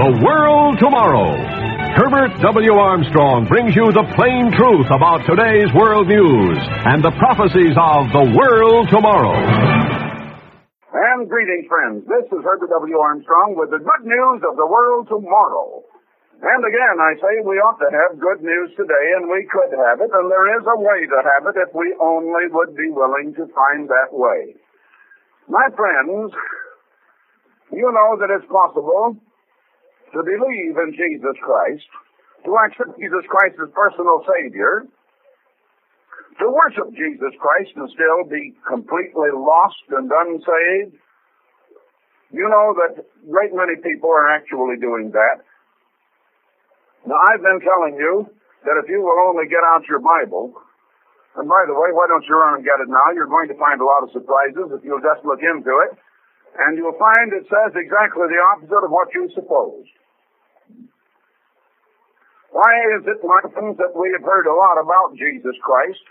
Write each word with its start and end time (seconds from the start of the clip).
The 0.00 0.24
World 0.24 0.80
Tomorrow. 0.80 1.36
Herbert 1.92 2.32
W. 2.40 2.72
Armstrong 2.72 3.44
brings 3.52 3.76
you 3.76 3.84
the 3.92 4.08
plain 4.16 4.48
truth 4.56 4.88
about 4.88 5.28
today's 5.28 5.68
world 5.76 6.08
news 6.08 6.56
and 6.88 7.04
the 7.04 7.12
prophecies 7.20 7.76
of 7.76 8.08
the 8.08 8.32
world 8.32 8.88
tomorrow. 8.88 9.36
And 10.88 11.28
greetings, 11.28 11.68
friends. 11.68 12.08
This 12.08 12.24
is 12.32 12.40
Herbert 12.40 12.72
W. 12.80 12.96
Armstrong 12.96 13.60
with 13.60 13.76
the 13.76 13.82
good 13.84 14.04
news 14.08 14.40
of 14.48 14.56
the 14.56 14.64
world 14.64 15.04
tomorrow. 15.12 15.84
And 16.48 16.60
again, 16.64 16.96
I 16.96 17.20
say 17.20 17.44
we 17.44 17.60
ought 17.60 17.76
to 17.84 17.92
have 17.92 18.16
good 18.16 18.40
news 18.40 18.72
today, 18.80 19.06
and 19.20 19.28
we 19.28 19.44
could 19.52 19.76
have 19.84 20.00
it, 20.00 20.08
and 20.16 20.32
there 20.32 20.48
is 20.56 20.64
a 20.64 20.80
way 20.80 21.04
to 21.12 21.18
have 21.28 21.44
it 21.44 21.60
if 21.60 21.76
we 21.76 21.92
only 22.00 22.48
would 22.48 22.72
be 22.72 22.88
willing 22.88 23.36
to 23.36 23.44
find 23.52 23.84
that 23.92 24.16
way. 24.16 24.56
My 25.44 25.68
friends, 25.76 26.32
you 27.68 27.84
know 27.84 28.16
that 28.16 28.32
it's 28.32 28.48
possible 28.48 29.20
to 30.12 30.20
believe 30.22 30.74
in 30.74 30.90
Jesus 30.92 31.36
Christ, 31.42 31.86
to 32.44 32.50
accept 32.66 32.98
Jesus 32.98 33.24
Christ 33.28 33.56
as 33.62 33.70
personal 33.70 34.24
Savior, 34.26 34.86
to 36.40 36.46
worship 36.48 36.88
Jesus 36.96 37.32
Christ 37.36 37.76
and 37.76 37.86
still 37.92 38.24
be 38.24 38.56
completely 38.64 39.30
lost 39.34 39.84
and 39.92 40.08
unsaved. 40.08 40.96
You 42.32 42.46
know 42.48 42.72
that 42.80 43.04
great 43.28 43.52
many 43.52 43.76
people 43.82 44.08
are 44.08 44.30
actually 44.30 44.80
doing 44.80 45.10
that. 45.12 45.44
Now, 47.04 47.18
I've 47.28 47.42
been 47.42 47.60
telling 47.60 47.96
you 47.98 48.28
that 48.64 48.76
if 48.80 48.88
you 48.88 49.02
will 49.02 49.18
only 49.28 49.48
get 49.48 49.64
out 49.64 49.84
your 49.88 50.00
Bible, 50.00 50.54
and 51.36 51.46
by 51.46 51.62
the 51.66 51.74
way, 51.76 51.94
why 51.94 52.10
don't 52.10 52.24
you 52.26 52.34
run 52.34 52.58
and 52.58 52.64
get 52.64 52.82
it 52.82 52.90
now? 52.90 53.14
You're 53.14 53.30
going 53.30 53.48
to 53.48 53.58
find 53.58 53.80
a 53.80 53.86
lot 53.86 54.02
of 54.02 54.10
surprises 54.10 54.74
if 54.74 54.82
you'll 54.82 55.04
just 55.04 55.22
look 55.24 55.40
into 55.40 55.72
it. 55.86 55.94
And 56.58 56.74
you'll 56.74 56.98
find 56.98 57.30
it 57.30 57.46
says 57.46 57.70
exactly 57.78 58.26
the 58.26 58.40
opposite 58.50 58.82
of 58.82 58.90
what 58.90 59.14
you 59.14 59.30
supposed. 59.34 59.94
Why 62.50 62.98
is 62.98 63.06
it, 63.06 63.22
my 63.22 63.42
friends, 63.54 63.78
that 63.78 63.94
we 63.94 64.10
have 64.18 64.26
heard 64.26 64.46
a 64.50 64.54
lot 64.54 64.74
about 64.82 65.14
Jesus 65.14 65.54
Christ? 65.62 66.02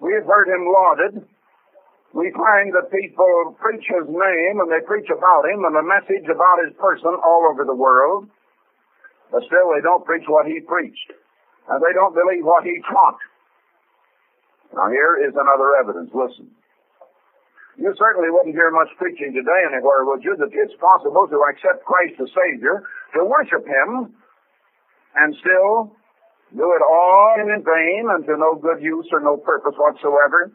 We 0.00 0.16
have 0.16 0.24
heard 0.24 0.48
him 0.48 0.64
lauded. 0.72 1.14
We 2.16 2.32
find 2.32 2.72
that 2.72 2.88
people 2.88 3.58
preach 3.60 3.84
his 3.84 4.08
name 4.08 4.54
and 4.62 4.70
they 4.70 4.80
preach 4.86 5.10
about 5.12 5.44
him 5.44 5.66
and 5.66 5.76
a 5.76 5.84
message 5.84 6.24
about 6.30 6.62
his 6.64 6.72
person 6.80 7.12
all 7.20 7.50
over 7.52 7.66
the 7.68 7.76
world. 7.76 8.30
But 9.30 9.44
still, 9.44 9.74
they 9.74 9.82
don't 9.82 10.06
preach 10.06 10.24
what 10.28 10.46
he 10.46 10.60
preached. 10.60 11.10
And 11.68 11.82
they 11.82 11.92
don't 11.92 12.14
believe 12.14 12.44
what 12.44 12.64
he 12.64 12.80
taught. 12.88 13.18
Now, 14.72 14.88
here 14.88 15.20
is 15.26 15.34
another 15.36 15.76
evidence. 15.80 16.10
Listen. 16.14 16.48
You 17.76 17.90
certainly 17.98 18.30
wouldn't 18.30 18.54
hear 18.54 18.70
much 18.70 18.88
preaching 18.96 19.34
today 19.34 19.60
anywhere, 19.66 20.06
would 20.06 20.22
you, 20.22 20.36
that 20.38 20.54
it's 20.54 20.78
possible 20.78 21.26
to 21.26 21.38
accept 21.50 21.82
Christ 21.82 22.14
as 22.22 22.30
Savior, 22.30 22.86
to 23.18 23.26
worship 23.26 23.66
Him, 23.66 24.14
and 25.16 25.34
still 25.40 25.94
do 26.54 26.66
it 26.70 26.82
all 26.86 27.34
in 27.38 27.50
vain 27.62 28.02
and 28.14 28.22
to 28.26 28.38
no 28.38 28.54
good 28.54 28.82
use 28.82 29.06
or 29.10 29.20
no 29.20 29.36
purpose 29.36 29.74
whatsoever? 29.78 30.54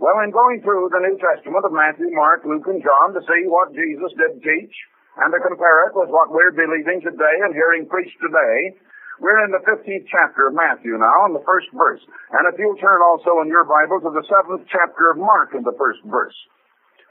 Well, 0.00 0.18
in 0.26 0.34
going 0.34 0.58
through 0.64 0.90
the 0.90 1.04
New 1.04 1.16
Testament 1.22 1.62
of 1.64 1.70
Matthew, 1.70 2.10
Mark, 2.10 2.42
Luke, 2.42 2.66
and 2.66 2.82
John 2.82 3.14
to 3.14 3.22
see 3.22 3.46
what 3.46 3.70
Jesus 3.70 4.10
did 4.18 4.42
teach, 4.42 4.74
and 5.22 5.30
to 5.30 5.38
compare 5.38 5.86
it 5.86 5.94
with 5.94 6.10
what 6.10 6.34
we're 6.34 6.50
believing 6.50 6.98
today 6.98 7.36
and 7.46 7.54
hearing 7.54 7.86
preached 7.86 8.18
today. 8.18 8.74
We're 9.22 9.46
in 9.46 9.54
the 9.54 9.62
15th 9.62 10.10
chapter 10.10 10.50
of 10.50 10.58
Matthew 10.58 10.98
now, 10.98 11.30
in 11.30 11.38
the 11.38 11.46
first 11.46 11.70
verse. 11.70 12.02
And 12.34 12.50
if 12.50 12.58
you'll 12.58 12.80
turn 12.82 12.98
also 12.98 13.38
in 13.46 13.46
your 13.46 13.62
Bible 13.62 14.02
to 14.02 14.10
the 14.10 14.26
7th 14.26 14.66
chapter 14.66 15.14
of 15.14 15.22
Mark 15.22 15.54
in 15.54 15.62
the 15.62 15.76
first 15.78 16.02
verse. 16.02 16.34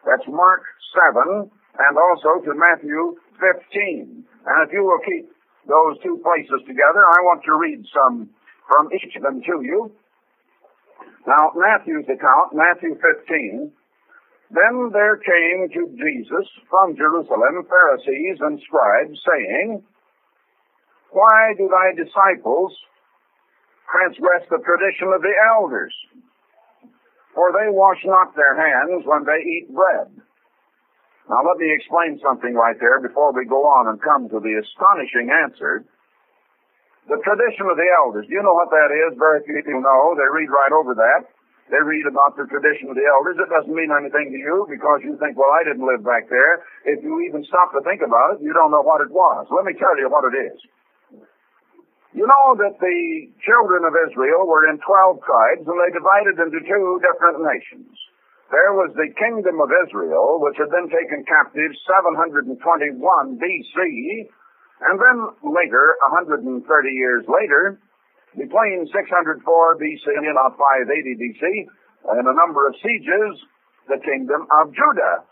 That's 0.04 0.28
Mark 0.28 0.68
7 1.16 1.48
and 1.48 1.94
also 1.96 2.44
to 2.44 2.52
Matthew 2.60 3.16
15. 3.40 4.28
And 4.28 4.58
if 4.68 4.70
you 4.76 4.84
will 4.84 5.00
keep 5.08 5.32
those 5.68 5.96
two 6.04 6.20
places 6.24 6.62
together, 6.68 7.04
I 7.08 7.24
want 7.24 7.44
to 7.46 7.56
read 7.56 7.84
some 7.94 8.30
from 8.68 8.90
each 8.94 9.16
of 9.16 9.24
them 9.24 9.42
to 9.42 9.56
you. 9.64 9.92
Now, 11.28 11.52
Matthew's 11.56 12.06
account, 12.06 12.52
Matthew 12.52 12.96
15, 13.00 13.72
then 14.52 14.90
there 14.92 15.18
came 15.18 15.70
to 15.72 15.84
Jesus 15.96 16.48
from 16.70 16.96
Jerusalem 16.96 17.64
Pharisees 17.66 18.38
and 18.42 18.60
scribes, 18.68 19.18
saying, 19.24 19.84
Why 21.12 21.54
do 21.58 21.72
thy 21.72 21.96
disciples 21.96 22.76
transgress 23.90 24.44
the 24.50 24.60
tradition 24.62 25.16
of 25.16 25.22
the 25.22 25.34
elders? 25.48 25.96
For 27.34 27.52
they 27.52 27.72
wash 27.72 28.04
not 28.06 28.36
their 28.36 28.54
hands 28.54 29.04
when 29.06 29.24
they 29.26 29.42
eat 29.42 29.74
bread. 29.74 30.12
Now 31.30 31.40
let 31.40 31.56
me 31.56 31.72
explain 31.72 32.20
something 32.20 32.52
right 32.52 32.76
there 32.80 33.00
before 33.00 33.32
we 33.32 33.48
go 33.48 33.64
on 33.64 33.88
and 33.88 34.02
come 34.02 34.28
to 34.28 34.40
the 34.44 34.60
astonishing 34.60 35.32
answer. 35.32 35.88
The 37.08 37.20
tradition 37.24 37.68
of 37.68 37.76
the 37.76 37.90
elders. 38.00 38.28
Do 38.28 38.34
you 38.36 38.44
know 38.44 38.56
what 38.56 38.72
that 38.72 38.92
is? 38.92 39.16
Very 39.20 39.44
few 39.44 39.60
people 39.60 39.84
know. 39.84 40.16
They 40.16 40.28
read 40.28 40.52
right 40.52 40.72
over 40.72 40.96
that. 40.96 41.28
They 41.72 41.80
read 41.80 42.04
about 42.08 42.36
the 42.36 42.44
tradition 42.48 42.92
of 42.92 42.96
the 43.00 43.08
elders. 43.08 43.40
It 43.40 43.48
doesn't 43.48 43.72
mean 43.72 43.92
anything 43.92 44.36
to 44.36 44.40
you 44.40 44.68
because 44.68 45.00
you 45.04 45.16
think, 45.16 45.40
well, 45.40 45.52
I 45.56 45.64
didn't 45.64 45.88
live 45.88 46.04
back 46.04 46.28
there. 46.28 46.64
If 46.84 47.00
you 47.04 47.24
even 47.24 47.44
stop 47.48 47.72
to 47.72 47.82
think 47.88 48.04
about 48.04 48.36
it, 48.36 48.44
you 48.44 48.52
don't 48.52 48.72
know 48.72 48.84
what 48.84 49.00
it 49.00 49.12
was. 49.12 49.48
Let 49.48 49.64
me 49.64 49.72
tell 49.80 49.96
you 49.96 50.12
what 50.12 50.28
it 50.28 50.36
is. 50.36 50.60
You 52.14 52.28
know 52.28 52.54
that 52.62 52.78
the 52.78 53.00
children 53.42 53.88
of 53.88 53.96
Israel 53.96 54.46
were 54.46 54.70
in 54.70 54.78
12 54.78 55.24
tribes 55.26 55.66
and 55.66 55.78
they 55.80 55.92
divided 55.96 56.36
into 56.46 56.60
two 56.62 57.02
different 57.02 57.42
nations. 57.42 57.90
There 58.52 58.74
was 58.76 58.92
the 58.94 59.10
kingdom 59.16 59.62
of 59.62 59.70
Israel, 59.88 60.40
which 60.44 60.58
had 60.60 60.70
been 60.70 60.90
taken 60.90 61.24
captive 61.26 61.72
721 61.88 62.60
BC, 63.40 63.78
and 64.84 64.96
then 65.00 65.18
later, 65.48 65.96
130 66.12 66.52
years 66.92 67.24
later, 67.28 67.80
between 68.36 68.90
604 68.92 69.80
BC 69.80 70.06
and 70.18 70.28
about 70.28 70.58
580 70.58 71.16
BC, 71.16 71.44
in 72.20 72.26
a 72.28 72.36
number 72.36 72.68
of 72.68 72.76
sieges, 72.84 73.34
the 73.88 74.00
kingdom 74.04 74.48
of 74.60 74.74
Judah, 74.76 75.24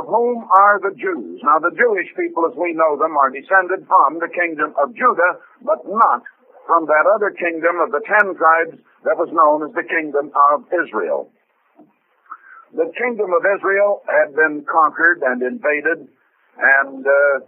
of 0.00 0.04
whom 0.08 0.48
are 0.58 0.80
the 0.80 0.94
Jews. 0.96 1.38
Now, 1.44 1.58
the 1.60 1.74
Jewish 1.76 2.10
people, 2.16 2.48
as 2.48 2.56
we 2.56 2.72
know 2.72 2.96
them, 2.98 3.14
are 3.16 3.30
descended 3.30 3.86
from 3.86 4.18
the 4.18 4.32
kingdom 4.32 4.74
of 4.80 4.94
Judah, 4.96 5.38
but 5.62 5.84
not 5.86 6.22
from 6.66 6.86
that 6.86 7.06
other 7.14 7.30
kingdom 7.30 7.78
of 7.78 7.92
the 7.94 8.02
ten 8.02 8.34
tribes 8.34 8.82
that 9.06 9.14
was 9.14 9.30
known 9.30 9.62
as 9.62 9.72
the 9.74 9.86
kingdom 9.86 10.32
of 10.50 10.66
Israel. 10.74 11.30
The 12.76 12.92
kingdom 12.92 13.32
of 13.32 13.40
Israel 13.56 14.04
had 14.04 14.36
been 14.36 14.60
conquered 14.68 15.24
and 15.24 15.40
invaded 15.40 16.12
and 16.60 17.00
uh, 17.00 17.40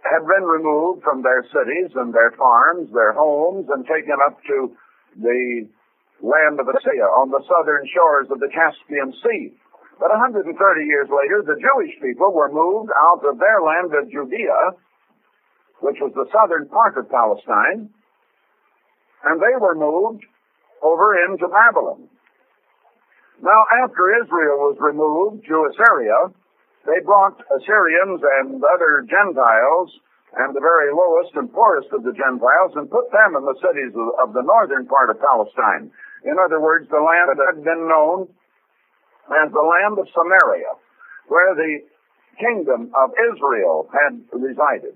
had 0.00 0.24
been 0.24 0.48
removed 0.48 1.04
from 1.04 1.20
their 1.20 1.44
cities 1.52 1.92
and 1.92 2.08
their 2.08 2.32
farms, 2.40 2.88
their 2.88 3.12
homes, 3.12 3.68
and 3.68 3.84
taken 3.84 4.16
up 4.16 4.40
to 4.48 4.72
the 5.20 5.68
land 6.24 6.56
of 6.56 6.72
Assyria 6.72 7.04
on 7.04 7.28
the 7.28 7.44
southern 7.44 7.84
shores 7.92 8.32
of 8.32 8.40
the 8.40 8.48
Caspian 8.48 9.12
Sea. 9.20 9.52
But 10.00 10.08
130 10.08 10.48
years 10.88 11.08
later, 11.12 11.44
the 11.44 11.60
Jewish 11.60 11.92
people 12.00 12.32
were 12.32 12.48
moved 12.48 12.88
out 12.96 13.20
of 13.28 13.36
their 13.36 13.60
land 13.60 13.92
of 13.92 14.08
Judea, 14.08 14.72
which 15.84 16.00
was 16.00 16.12
the 16.16 16.32
southern 16.32 16.68
part 16.72 16.96
of 16.96 17.12
Palestine, 17.12 17.92
and 19.24 19.36
they 19.36 19.56
were 19.60 19.76
moved 19.76 20.24
over 20.80 21.12
into 21.28 21.44
Babylon. 21.44 22.08
Now, 23.42 23.60
after 23.84 24.16
Israel 24.22 24.72
was 24.72 24.76
removed 24.80 25.44
to 25.46 25.68
Assyria, 25.68 26.32
they 26.86 27.00
brought 27.04 27.36
Assyrians 27.52 28.22
and 28.22 28.62
other 28.62 29.04
Gentiles 29.04 29.92
and 30.36 30.54
the 30.54 30.60
very 30.60 30.92
lowest 30.92 31.34
and 31.34 31.52
poorest 31.52 31.88
of 31.92 32.02
the 32.02 32.12
Gentiles 32.12 32.72
and 32.76 32.90
put 32.90 33.10
them 33.12 33.36
in 33.36 33.44
the 33.44 33.58
cities 33.60 33.92
of 34.22 34.32
the 34.32 34.42
northern 34.42 34.86
part 34.86 35.10
of 35.10 35.20
Palestine. 35.20 35.90
In 36.24 36.36
other 36.38 36.60
words, 36.60 36.88
the 36.88 37.00
land 37.00 37.28
that 37.32 37.40
had 37.54 37.64
been 37.64 37.88
known 37.88 38.28
as 39.30 39.52
the 39.52 39.62
land 39.62 39.98
of 39.98 40.06
Samaria, 40.14 40.72
where 41.28 41.54
the 41.54 41.82
kingdom 42.38 42.92
of 42.94 43.10
Israel 43.32 43.88
had 43.92 44.20
resided. 44.32 44.94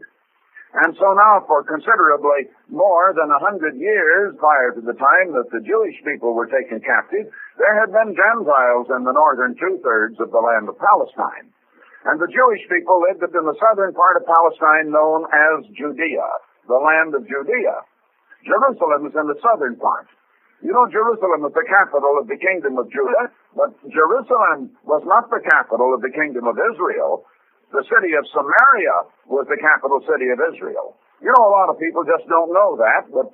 And 0.70 0.94
so 1.02 1.10
now 1.18 1.42
for 1.50 1.66
considerably 1.66 2.46
more 2.70 3.10
than 3.10 3.26
a 3.26 3.42
hundred 3.42 3.74
years 3.74 4.34
prior 4.38 4.70
to 4.70 4.80
the 4.80 4.94
time 4.94 5.34
that 5.34 5.50
the 5.50 5.66
Jewish 5.66 5.98
people 6.06 6.30
were 6.30 6.46
taken 6.46 6.78
captive, 6.78 7.26
there 7.58 7.74
had 7.74 7.90
been 7.90 8.14
Gentiles 8.14 8.86
in 8.94 9.02
the 9.02 9.10
northern 9.10 9.58
two-thirds 9.58 10.22
of 10.22 10.30
the 10.30 10.38
land 10.38 10.70
of 10.70 10.78
Palestine. 10.78 11.50
And 12.06 12.22
the 12.22 12.30
Jewish 12.30 12.62
people 12.70 13.02
lived 13.02 13.26
in 13.26 13.44
the 13.44 13.58
southern 13.58 13.92
part 13.92 14.16
of 14.16 14.24
Palestine 14.24 14.94
known 14.94 15.26
as 15.26 15.66
Judea, 15.74 16.28
the 16.70 16.78
land 16.78 17.18
of 17.18 17.26
Judea. 17.26 17.82
Jerusalem 18.46 19.10
is 19.10 19.14
in 19.18 19.26
the 19.26 19.36
southern 19.42 19.76
part. 19.76 20.06
You 20.62 20.72
know, 20.72 20.86
Jerusalem 20.86 21.44
is 21.48 21.52
the 21.56 21.64
capital 21.66 22.20
of 22.20 22.28
the 22.28 22.36
kingdom 22.36 22.76
of 22.76 22.88
Judah, 22.92 23.32
but 23.56 23.72
Jerusalem 23.88 24.70
was 24.84 25.02
not 25.08 25.28
the 25.32 25.40
capital 25.40 25.92
of 25.92 26.00
the 26.00 26.12
kingdom 26.12 26.46
of 26.46 26.56
Israel. 26.56 27.24
The 27.70 27.86
city 27.86 28.18
of 28.18 28.26
Samaria 28.34 28.96
was 29.30 29.46
the 29.46 29.58
capital 29.62 30.02
city 30.02 30.30
of 30.34 30.42
Israel. 30.42 30.98
You 31.22 31.30
know, 31.30 31.44
a 31.46 31.54
lot 31.54 31.70
of 31.70 31.78
people 31.78 32.02
just 32.02 32.26
don't 32.26 32.50
know 32.50 32.74
that, 32.80 33.06
but 33.14 33.30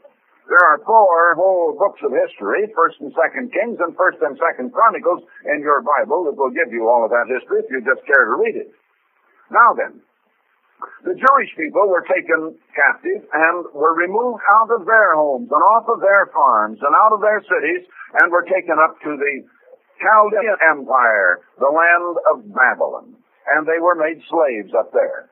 there 0.46 0.62
are 0.62 0.78
four 0.86 1.34
whole 1.34 1.74
books 1.74 1.98
of 2.06 2.14
history, 2.14 2.70
First 2.76 3.02
and 3.02 3.10
Second 3.18 3.50
Kings 3.50 3.82
and 3.82 3.96
First 3.96 4.22
and 4.22 4.38
Second 4.38 4.70
Chronicles 4.70 5.26
in 5.48 5.58
your 5.64 5.82
Bible 5.82 6.28
that 6.30 6.38
will 6.38 6.54
give 6.54 6.70
you 6.70 6.86
all 6.86 7.02
of 7.02 7.10
that 7.10 7.26
history 7.26 7.64
if 7.64 7.68
you 7.72 7.82
just 7.82 8.06
care 8.06 8.30
to 8.30 8.36
read 8.38 8.54
it. 8.54 8.70
Now 9.50 9.74
then, 9.74 10.04
the 11.02 11.18
Jewish 11.18 11.50
people 11.56 11.88
were 11.88 12.06
taken 12.06 12.54
captive 12.76 13.26
and 13.32 13.64
were 13.74 13.96
removed 13.96 14.42
out 14.54 14.70
of 14.70 14.86
their 14.86 15.16
homes 15.18 15.48
and 15.50 15.62
off 15.74 15.88
of 15.88 15.98
their 15.98 16.30
farms 16.30 16.78
and 16.78 16.94
out 16.94 17.10
of 17.10 17.24
their 17.24 17.40
cities 17.42 17.88
and 18.20 18.30
were 18.30 18.46
taken 18.46 18.76
up 18.78 19.00
to 19.02 19.16
the 19.16 19.34
Chaldean 19.98 20.56
Empire, 20.76 21.40
the 21.58 21.72
land 21.72 22.16
of 22.30 22.36
Babylon. 22.54 23.15
And 23.54 23.66
they 23.66 23.78
were 23.78 23.94
made 23.94 24.18
slaves 24.26 24.74
up 24.74 24.90
there. 24.92 25.30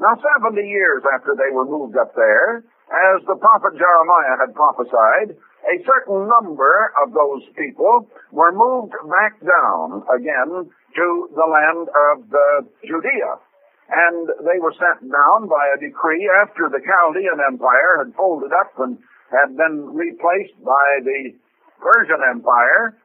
Now, 0.00 0.18
70 0.18 0.58
years 0.60 1.02
after 1.14 1.38
they 1.38 1.54
were 1.54 1.64
moved 1.64 1.96
up 1.96 2.14
there, 2.14 2.64
as 2.90 3.24
the 3.24 3.38
prophet 3.38 3.78
Jeremiah 3.78 4.36
had 4.42 4.54
prophesied, 4.54 5.38
a 5.64 5.76
certain 5.88 6.28
number 6.28 6.92
of 7.00 7.14
those 7.14 7.42
people 7.56 8.10
were 8.32 8.52
moved 8.52 8.92
back 9.08 9.40
down 9.40 10.04
again 10.12 10.68
to 10.68 11.06
the 11.32 11.48
land 11.48 11.88
of 11.88 12.16
uh, 12.28 12.68
Judea. 12.84 13.40
And 13.88 14.28
they 14.44 14.60
were 14.60 14.74
sent 14.76 15.08
down 15.08 15.48
by 15.48 15.64
a 15.72 15.80
decree 15.80 16.28
after 16.42 16.68
the 16.68 16.80
Chaldean 16.84 17.40
Empire 17.40 18.04
had 18.04 18.14
folded 18.16 18.52
up 18.52 18.72
and 18.78 18.98
had 19.32 19.56
been 19.56 19.92
replaced 19.92 20.56
by 20.64 21.00
the 21.04 21.32
Persian 21.80 22.20
Empire. 22.28 22.96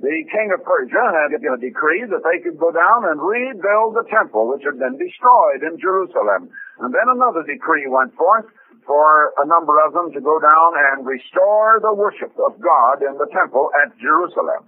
The 0.00 0.26
king 0.26 0.50
of 0.50 0.66
Persia 0.66 1.06
had 1.14 1.30
a 1.30 1.38
decree 1.38 2.02
that 2.10 2.26
they 2.26 2.42
could 2.42 2.58
go 2.58 2.74
down 2.74 3.06
and 3.06 3.22
rebuild 3.22 3.94
the 3.94 4.02
temple 4.10 4.50
which 4.50 4.66
had 4.66 4.78
been 4.78 4.98
destroyed 4.98 5.62
in 5.62 5.78
Jerusalem. 5.78 6.50
And 6.82 6.90
then 6.90 7.06
another 7.14 7.46
decree 7.46 7.86
went 7.86 8.10
forth 8.18 8.50
for 8.82 9.32
a 9.38 9.46
number 9.46 9.78
of 9.86 9.94
them 9.94 10.10
to 10.12 10.20
go 10.20 10.42
down 10.42 10.70
and 10.92 11.06
restore 11.06 11.78
the 11.78 11.94
worship 11.94 12.34
of 12.42 12.58
God 12.58 13.06
in 13.06 13.14
the 13.22 13.30
temple 13.30 13.70
at 13.86 13.94
Jerusalem. 14.02 14.66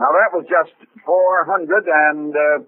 Now 0.00 0.12
that 0.12 0.32
was 0.32 0.48
just 0.48 0.72
400 1.04 1.84
and 1.84 2.32
uh, 2.32 2.64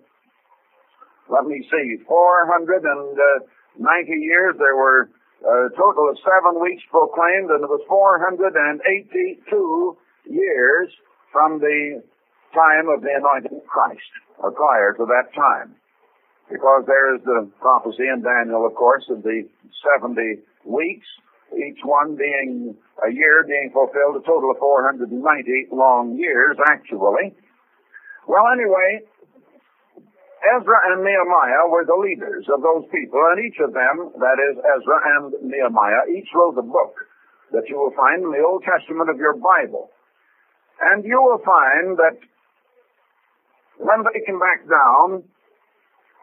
let 1.29 1.45
me 1.45 1.61
see, 1.71 1.99
490 2.09 4.13
years. 4.13 4.57
There 4.57 4.77
were 4.77 5.11
a 5.45 5.69
total 5.77 6.09
of 6.09 6.17
seven 6.25 6.59
weeks 6.61 6.83
proclaimed, 6.91 7.51
and 7.53 7.63
it 7.63 7.69
was 7.69 7.85
482 7.89 9.97
years 10.29 10.91
from 11.33 11.59
the 11.61 12.03
time 12.55 12.89
of 12.89 13.03
the 13.03 13.13
anointing 13.13 13.61
of 13.61 13.67
Christ, 13.67 14.13
or 14.39 14.51
prior 14.53 14.95
to 14.97 15.05
that 15.07 15.35
time. 15.35 15.77
Because 16.51 16.85
there 16.87 17.15
is 17.15 17.21
the 17.25 17.51
prophecy 17.61 18.09
in 18.09 18.25
Daniel, 18.25 18.65
of 18.65 18.75
course, 18.75 19.05
of 19.11 19.23
the 19.23 19.45
70 20.01 20.41
weeks, 20.65 21.07
each 21.53 21.81
one 21.85 22.17
being 22.17 22.77
a 23.05 23.11
year 23.13 23.45
being 23.45 23.71
fulfilled, 23.73 24.17
a 24.17 24.25
total 24.25 24.51
of 24.51 24.59
490 24.59 25.13
long 25.73 26.17
years, 26.17 26.57
actually. 26.69 27.37
Well, 28.27 28.45
anyway, 28.53 29.05
Ezra 30.57 30.79
and 30.93 31.05
Nehemiah 31.05 31.69
were 31.69 31.85
the 31.85 31.99
leaders 31.99 32.47
of 32.49 32.63
those 32.63 32.85
people, 32.93 33.21
and 33.33 33.45
each 33.45 33.59
of 33.61 33.73
them, 33.73 34.13
that 34.21 34.39
is 34.41 34.57
Ezra 34.57 34.99
and 35.17 35.33
Nehemiah, 35.45 36.09
each 36.17 36.29
wrote 36.33 36.57
a 36.57 36.65
book 36.65 36.95
that 37.53 37.69
you 37.69 37.77
will 37.77 37.93
find 37.97 38.23
in 38.23 38.31
the 38.31 38.45
Old 38.45 38.63
Testament 38.65 39.11
of 39.11 39.17
your 39.17 39.35
Bible. 39.37 39.91
And 40.81 41.05
you 41.05 41.21
will 41.21 41.43
find 41.43 41.99
that 41.99 42.19
when 43.79 44.03
they 44.07 44.21
came 44.27 44.39
back 44.39 44.63
down, 44.69 45.25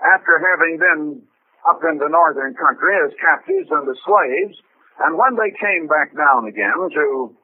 after 0.04 0.40
having 0.40 0.78
been 0.80 1.22
up 1.68 1.82
in 1.84 1.98
the 1.98 2.12
northern 2.12 2.54
country 2.56 2.94
as 3.04 3.12
captives 3.20 3.72
and 3.72 3.88
as 3.88 4.00
slaves, 4.06 4.56
and 5.04 5.18
when 5.18 5.36
they 5.36 5.52
came 5.56 5.88
back 5.88 6.16
down 6.16 6.48
again 6.48 6.88
to 6.94 7.36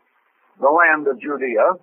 the 0.59 0.71
land 0.71 1.07
of 1.07 1.19
Judea, 1.19 1.79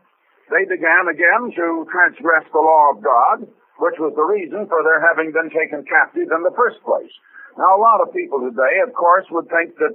they 0.48 0.64
began 0.64 1.12
again 1.12 1.52
to 1.56 1.84
transgress 1.92 2.48
the 2.52 2.62
law 2.62 2.96
of 2.96 3.04
God, 3.04 3.44
which 3.80 4.00
was 4.00 4.16
the 4.16 4.24
reason 4.24 4.64
for 4.68 4.80
their 4.80 5.00
having 5.04 5.32
been 5.32 5.52
taken 5.52 5.84
captive 5.84 6.32
in 6.32 6.42
the 6.42 6.54
first 6.56 6.80
place. 6.84 7.12
Now, 7.58 7.76
a 7.76 7.80
lot 7.80 8.00
of 8.00 8.14
people 8.14 8.40
today, 8.40 8.80
of 8.86 8.94
course, 8.94 9.26
would 9.28 9.50
think 9.50 9.76
that 9.76 9.92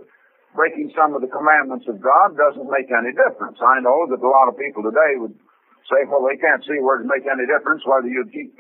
breaking 0.54 0.94
some 0.94 1.18
of 1.18 1.22
the 1.22 1.30
commandments 1.30 1.90
of 1.90 2.02
God 2.02 2.38
doesn't 2.38 2.70
make 2.70 2.90
any 2.94 3.14
difference. 3.14 3.58
I 3.62 3.82
know 3.82 4.06
that 4.10 4.22
a 4.22 4.30
lot 4.30 4.50
of 4.50 4.58
people 4.58 4.86
today 4.86 5.18
would 5.18 5.34
say, 5.90 6.06
well, 6.08 6.24
they 6.24 6.38
can't 6.38 6.64
see 6.64 6.80
where 6.80 7.02
it 7.02 7.10
make 7.10 7.26
any 7.26 7.46
difference 7.50 7.84
whether 7.86 8.08
you 8.08 8.24
keep 8.30 8.54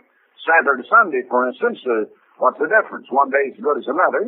Saturday 0.43 0.83
Sunday, 0.89 1.23
for 1.29 1.47
instance. 1.47 1.79
Uh, 1.85 2.09
what's 2.41 2.59
the 2.59 2.67
difference? 2.67 3.07
One 3.13 3.29
day 3.29 3.53
is 3.53 3.55
as 3.55 3.63
good 3.63 3.79
as 3.79 3.87
another. 3.87 4.27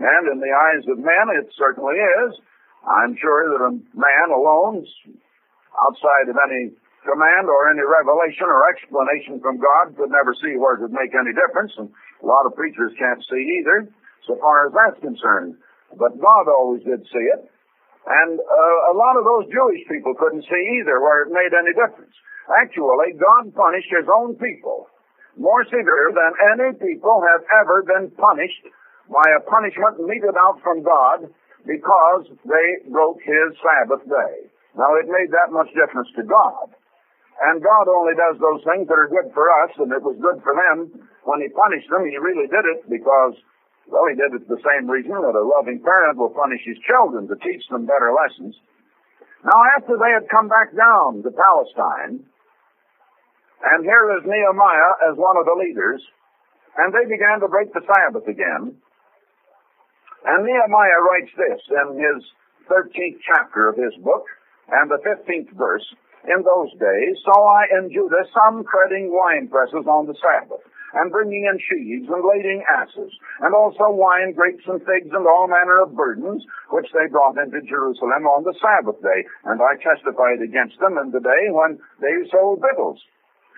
And 0.00 0.24
in 0.32 0.38
the 0.40 0.52
eyes 0.52 0.84
of 0.88 0.96
men, 0.96 1.26
it 1.36 1.52
certainly 1.56 1.96
is. 1.96 2.32
I'm 2.86 3.16
sure 3.20 3.52
that 3.52 3.60
a 3.60 3.72
man 3.92 4.28
alone, 4.32 4.86
outside 5.76 6.32
of 6.32 6.36
any 6.40 6.72
command 7.04 7.48
or 7.48 7.68
any 7.68 7.84
revelation 7.84 8.48
or 8.48 8.68
explanation 8.68 9.40
from 9.40 9.60
God 9.60 9.96
could 9.96 10.12
never 10.12 10.32
see 10.40 10.56
where 10.56 10.76
it 10.76 10.84
would 10.84 10.96
make 10.96 11.12
any 11.12 11.32
difference, 11.36 11.72
and 11.76 11.92
a 12.22 12.26
lot 12.26 12.48
of 12.48 12.56
preachers 12.56 12.92
can't 12.96 13.20
see 13.28 13.60
either, 13.60 13.88
so 14.24 14.36
far 14.40 14.68
as 14.68 14.72
that's 14.72 15.00
concerned. 15.00 15.56
But 15.96 16.20
God 16.20 16.44
always 16.46 16.82
did 16.86 17.02
see 17.10 17.26
it, 17.34 17.42
and 18.06 18.38
uh, 18.38 18.78
a 18.90 18.94
lot 18.94 19.18
of 19.18 19.24
those 19.26 19.50
Jewish 19.50 19.82
people 19.90 20.14
couldn't 20.14 20.46
see 20.46 20.64
either 20.80 21.02
where 21.02 21.26
it 21.26 21.34
made 21.34 21.52
any 21.52 21.74
difference. 21.74 22.14
Actually, 22.62 23.14
God 23.18 23.54
punished 23.54 23.90
His 23.90 24.08
own 24.08 24.34
people 24.38 24.88
more 25.38 25.62
severe 25.64 26.10
than 26.10 26.32
any 26.56 26.70
people 26.78 27.22
have 27.22 27.42
ever 27.62 27.82
been 27.86 28.10
punished 28.18 28.64
by 29.06 29.26
a 29.34 29.44
punishment 29.46 30.02
meted 30.06 30.34
out 30.38 30.58
from 30.62 30.82
God 30.82 31.26
because 31.66 32.24
they 32.46 32.68
broke 32.90 33.18
His 33.22 33.54
Sabbath 33.62 34.02
day. 34.06 34.50
Now, 34.78 34.94
it 34.98 35.10
made 35.10 35.30
that 35.34 35.50
much 35.50 35.68
difference 35.74 36.08
to 36.16 36.22
God. 36.22 36.70
And 37.40 37.64
God 37.64 37.88
only 37.88 38.12
does 38.14 38.36
those 38.36 38.60
things 38.68 38.86
that 38.86 39.00
are 39.00 39.08
good 39.08 39.32
for 39.32 39.48
us, 39.64 39.72
and 39.80 39.90
it 39.90 40.04
was 40.04 40.18
good 40.20 40.44
for 40.44 40.52
them. 40.52 40.92
When 41.24 41.40
He 41.40 41.48
punished 41.48 41.88
them, 41.88 42.04
He 42.06 42.16
really 42.20 42.46
did 42.46 42.64
it 42.68 42.84
because, 42.90 43.34
well, 43.90 44.06
He 44.08 44.16
did 44.16 44.32
it 44.34 44.46
for 44.46 44.56
the 44.56 44.62
same 44.62 44.88
reason 44.88 45.12
that 45.12 45.34
a 45.34 45.42
loving 45.42 45.82
parent 45.82 46.16
will 46.18 46.30
punish 46.30 46.62
his 46.64 46.78
children 46.86 47.28
to 47.28 47.36
teach 47.42 47.66
them 47.68 47.86
better 47.86 48.14
lessons. 48.14 48.56
Now, 49.44 49.58
after 49.76 49.96
they 49.96 50.12
had 50.12 50.28
come 50.28 50.48
back 50.48 50.74
down 50.76 51.22
to 51.22 51.30
Palestine, 51.30 52.24
and 53.60 53.84
here 53.84 54.16
is 54.16 54.24
Nehemiah 54.24 55.10
as 55.10 55.16
one 55.16 55.36
of 55.36 55.44
the 55.44 55.56
leaders, 55.58 56.00
and 56.76 56.92
they 56.94 57.08
began 57.08 57.40
to 57.40 57.48
break 57.48 57.72
the 57.72 57.84
Sabbath 57.84 58.28
again. 58.28 58.76
And 60.24 60.44
Nehemiah 60.44 61.00
writes 61.08 61.32
this 61.36 61.60
in 61.68 61.96
his 61.96 62.20
13th 62.68 63.18
chapter 63.26 63.68
of 63.68 63.76
his 63.76 63.92
book, 64.04 64.24
and 64.70 64.90
the 64.90 65.00
15th 65.02 65.50
verse. 65.56 65.84
In 66.28 66.44
those 66.44 66.70
days 66.76 67.16
saw 67.24 67.48
I 67.48 67.64
in 67.80 67.90
Judah 67.90 68.28
some 68.36 68.62
treading 68.68 69.08
wine 69.08 69.48
presses 69.48 69.88
on 69.88 70.06
the 70.06 70.14
Sabbath, 70.20 70.60
and 70.94 71.12
bringing 71.12 71.46
in 71.46 71.58
sheaves 71.58 72.08
and 72.08 72.22
lading 72.24 72.62
asses, 72.68 73.12
and 73.40 73.54
also 73.54 73.90
wine, 73.90 74.32
grapes, 74.32 74.64
and 74.66 74.80
figs, 74.82 75.12
and 75.12 75.26
all 75.26 75.46
manner 75.46 75.82
of 75.82 75.94
burdens, 75.94 76.44
which 76.70 76.90
they 76.92 77.06
brought 77.10 77.38
into 77.38 77.62
Jerusalem 77.66 78.26
on 78.26 78.44
the 78.44 78.56
Sabbath 78.58 79.00
day. 79.02 79.20
And 79.44 79.60
I 79.62 79.78
testified 79.78 80.42
against 80.42 80.78
them 80.80 80.98
in 80.98 81.10
the 81.10 81.22
day 81.22 81.44
when 81.50 81.78
they 82.00 82.14
sold 82.30 82.60
victuals. 82.60 83.00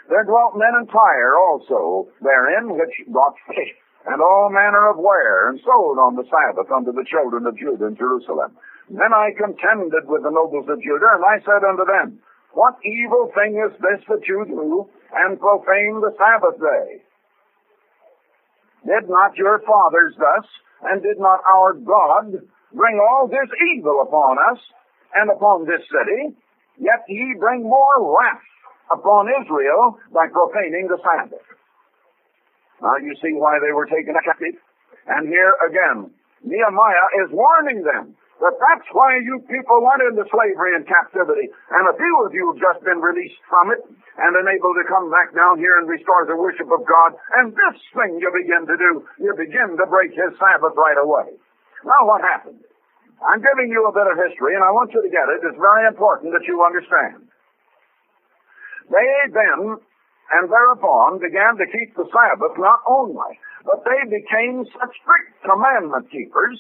There 0.09 0.25
dwelt 0.25 0.59
men 0.59 0.75
in 0.83 0.87
Tyre 0.91 1.39
also 1.39 2.09
therein, 2.21 2.75
which 2.75 2.95
brought 3.09 3.39
fish 3.47 3.73
and 4.05 4.21
all 4.21 4.51
manner 4.51 4.91
of 4.91 4.99
ware, 4.99 5.49
and 5.49 5.61
sold 5.63 5.99
on 5.99 6.17
the 6.19 6.27
Sabbath 6.27 6.67
unto 6.75 6.91
the 6.91 7.07
children 7.07 7.47
of 7.47 7.57
Judah 7.57 7.87
in 7.87 7.95
Jerusalem. 7.95 8.51
Then 8.91 9.15
I 9.15 9.31
contended 9.39 10.11
with 10.11 10.27
the 10.27 10.35
nobles 10.35 10.67
of 10.69 10.83
Judah, 10.83 11.15
and 11.15 11.23
I 11.23 11.39
said 11.47 11.63
unto 11.63 11.87
them, 11.87 12.19
what 12.53 12.77
evil 12.85 13.31
thing 13.33 13.57
is 13.57 13.73
this 13.81 14.05
that 14.09 14.27
you 14.29 14.45
do 14.45 14.89
and 15.15 15.41
profane 15.41 16.03
the 16.03 16.13
Sabbath 16.19 16.61
day? 16.61 17.01
Did 18.87 19.09
not 19.09 19.37
your 19.37 19.61
fathers 19.63 20.15
thus, 20.19 20.47
and 20.83 21.03
did 21.03 21.19
not 21.19 21.41
our 21.47 21.75
God 21.75 22.35
bring 22.75 22.99
all 22.99 23.29
this 23.29 23.51
evil 23.75 24.03
upon 24.03 24.39
us 24.51 24.59
and 25.15 25.31
upon 25.31 25.67
this 25.67 25.83
city? 25.87 26.35
Yet 26.79 27.05
ye 27.09 27.37
bring 27.39 27.63
more 27.63 27.99
wrath 28.01 28.43
upon 28.91 29.29
Israel 29.43 29.99
by 30.13 30.27
profaning 30.29 30.89
the 30.89 30.99
Sabbath. 30.99 31.47
Now 32.83 32.97
you 32.99 33.15
see 33.23 33.33
why 33.35 33.59
they 33.63 33.73
were 33.73 33.87
taken 33.87 34.15
captive. 34.25 34.59
And 35.07 35.29
here 35.29 35.55
again, 35.63 36.11
Nehemiah 36.43 37.09
is 37.23 37.31
warning 37.31 37.85
them 37.85 38.17
that 38.43 38.59
that's 38.59 38.91
why 38.91 39.23
you 39.23 39.39
people 39.47 39.79
went 39.79 40.03
into 40.03 40.27
slavery 40.27 40.75
and 40.75 40.83
captivity. 40.83 41.47
And 41.47 41.87
a 41.87 41.95
few 41.95 42.15
of 42.27 42.35
you 42.35 42.51
have 42.51 42.59
just 42.59 42.83
been 42.83 42.99
released 42.99 43.39
from 43.47 43.71
it 43.71 43.87
and 43.87 44.35
enabled 44.35 44.83
to 44.83 44.87
come 44.91 45.07
back 45.15 45.31
down 45.31 45.63
here 45.63 45.79
and 45.79 45.87
restore 45.87 46.27
the 46.27 46.35
worship 46.35 46.67
of 46.67 46.83
God. 46.83 47.15
And 47.39 47.55
this 47.55 47.79
thing 47.95 48.19
you 48.19 48.27
begin 48.35 48.67
to 48.67 48.75
do, 48.75 49.07
you 49.23 49.31
begin 49.39 49.79
to 49.79 49.87
break 49.87 50.11
his 50.11 50.35
Sabbath 50.43 50.75
right 50.75 50.99
away. 50.99 51.39
Now 51.87 52.03
what 52.03 52.27
happened? 52.27 52.67
I'm 53.23 53.39
giving 53.39 53.71
you 53.71 53.87
a 53.87 53.95
bit 53.95 54.11
of 54.11 54.19
history 54.19 54.59
and 54.59 54.67
I 54.67 54.75
want 54.75 54.91
you 54.91 54.99
to 55.07 55.13
get 55.15 55.31
it. 55.31 55.47
It's 55.47 55.63
very 55.63 55.87
important 55.87 56.35
that 56.35 56.43
you 56.43 56.59
understand. 56.67 57.31
They 58.91 59.07
then 59.31 59.79
and 60.35 60.51
thereupon 60.51 61.23
began 61.23 61.55
to 61.63 61.67
keep 61.71 61.95
the 61.95 62.11
Sabbath 62.11 62.59
not 62.59 62.83
only, 62.91 63.39
but 63.63 63.87
they 63.87 64.03
became 64.11 64.67
such 64.67 64.93
strict 64.99 65.31
commandment 65.47 66.11
keepers 66.11 66.59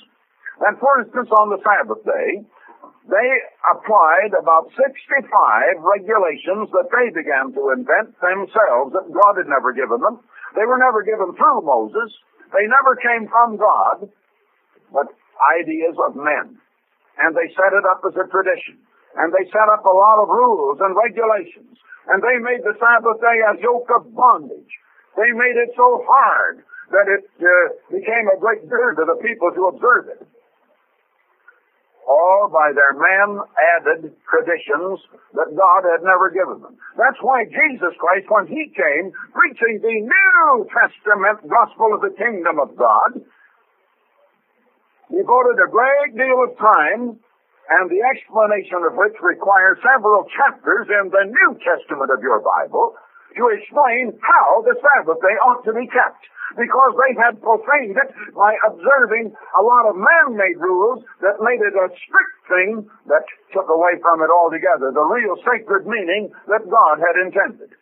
and 0.60 0.76
for 0.78 1.00
instance, 1.00 1.30
on 1.32 1.48
the 1.48 1.60
Sabbath 1.64 2.04
day, 2.04 2.44
they 3.08 3.28
applied 3.66 4.30
about 4.38 4.70
65 4.78 5.26
regulations 5.82 6.70
that 6.70 6.86
they 6.92 7.10
began 7.10 7.50
to 7.50 7.74
invent 7.74 8.14
themselves 8.22 8.94
that 8.94 9.10
God 9.10 9.42
had 9.42 9.50
never 9.50 9.74
given 9.74 9.98
them. 9.98 10.22
They 10.54 10.62
were 10.68 10.78
never 10.78 11.02
given 11.02 11.34
through 11.34 11.66
Moses. 11.66 12.14
They 12.54 12.68
never 12.68 12.94
came 13.00 13.26
from 13.26 13.56
God, 13.58 14.06
but 14.92 15.10
ideas 15.58 15.98
of 15.98 16.14
men. 16.14 16.60
And 17.18 17.34
they 17.34 17.50
set 17.58 17.74
it 17.74 17.84
up 17.90 18.06
as 18.06 18.14
a 18.14 18.28
tradition. 18.30 18.78
And 19.18 19.34
they 19.34 19.50
set 19.50 19.66
up 19.66 19.82
a 19.84 19.92
lot 19.92 20.22
of 20.22 20.30
rules 20.30 20.78
and 20.78 20.94
regulations. 20.94 21.76
And 22.06 22.22
they 22.22 22.38
made 22.38 22.62
the 22.62 22.78
Sabbath 22.78 23.18
day 23.18 23.38
a 23.44 23.58
yoke 23.58 23.90
of 23.98 24.14
bondage. 24.14 24.72
They 25.18 25.30
made 25.34 25.58
it 25.58 25.74
so 25.74 26.06
hard 26.06 26.62
that 26.94 27.08
it 27.08 27.24
uh, 27.40 27.50
became 27.90 28.30
a 28.30 28.38
great 28.38 28.68
burden 28.68 29.04
to 29.04 29.06
the 29.10 29.20
people 29.20 29.50
to 29.52 29.62
observe 29.74 30.08
it 30.08 30.22
by 32.48 32.72
their 32.72 32.94
man-added 32.96 34.10
traditions 34.26 34.98
that 35.34 35.50
God 35.52 35.82
had 35.84 36.02
never 36.02 36.30
given 36.30 36.62
them. 36.62 36.78
That's 36.96 37.18
why 37.20 37.44
Jesus 37.46 37.94
Christ, 37.98 38.26
when 38.30 38.46
He 38.46 38.72
came, 38.72 39.12
preaching 39.34 39.82
the 39.82 39.98
New 40.02 40.66
Testament 40.70 41.46
gospel 41.46 41.94
of 41.94 42.00
the 42.00 42.14
kingdom 42.16 42.58
of 42.58 42.74
God, 42.74 43.20
devoted 45.12 45.58
a 45.60 45.68
great 45.68 46.16
deal 46.16 46.38
of 46.48 46.56
time 46.56 47.20
and 47.70 47.84
the 47.88 48.02
explanation 48.02 48.82
of 48.82 48.96
which 48.98 49.14
requires 49.22 49.78
several 49.84 50.26
chapters 50.34 50.88
in 50.88 51.12
the 51.12 51.24
New 51.28 51.50
Testament 51.62 52.10
of 52.10 52.20
your 52.24 52.42
Bible 52.42 52.96
to 53.36 53.44
explain 53.54 54.12
how 54.20 54.62
the 54.62 54.76
Sabbath 54.76 55.20
day 55.20 55.36
ought 55.42 55.64
to 55.64 55.72
be 55.72 55.86
kept 55.88 56.22
because 56.56 56.92
they 57.00 57.12
had 57.16 57.40
profaned 57.40 57.96
it 57.96 58.10
by 58.36 58.52
observing 58.68 59.32
a 59.32 59.62
lot 59.62 59.88
of 59.88 59.96
man-made 59.96 60.60
rules 60.60 61.00
that 61.24 61.40
made 61.40 61.60
it 61.64 61.72
a 61.72 61.88
strict 61.96 62.36
thing 62.48 62.70
that 63.08 63.24
took 63.56 63.68
away 63.72 63.96
from 64.04 64.20
it 64.20 64.28
altogether 64.28 64.92
the 64.92 65.08
real 65.08 65.36
sacred 65.48 65.88
meaning 65.88 66.28
that 66.48 66.68
God 66.68 67.00
had 67.00 67.16
intended. 67.20 67.72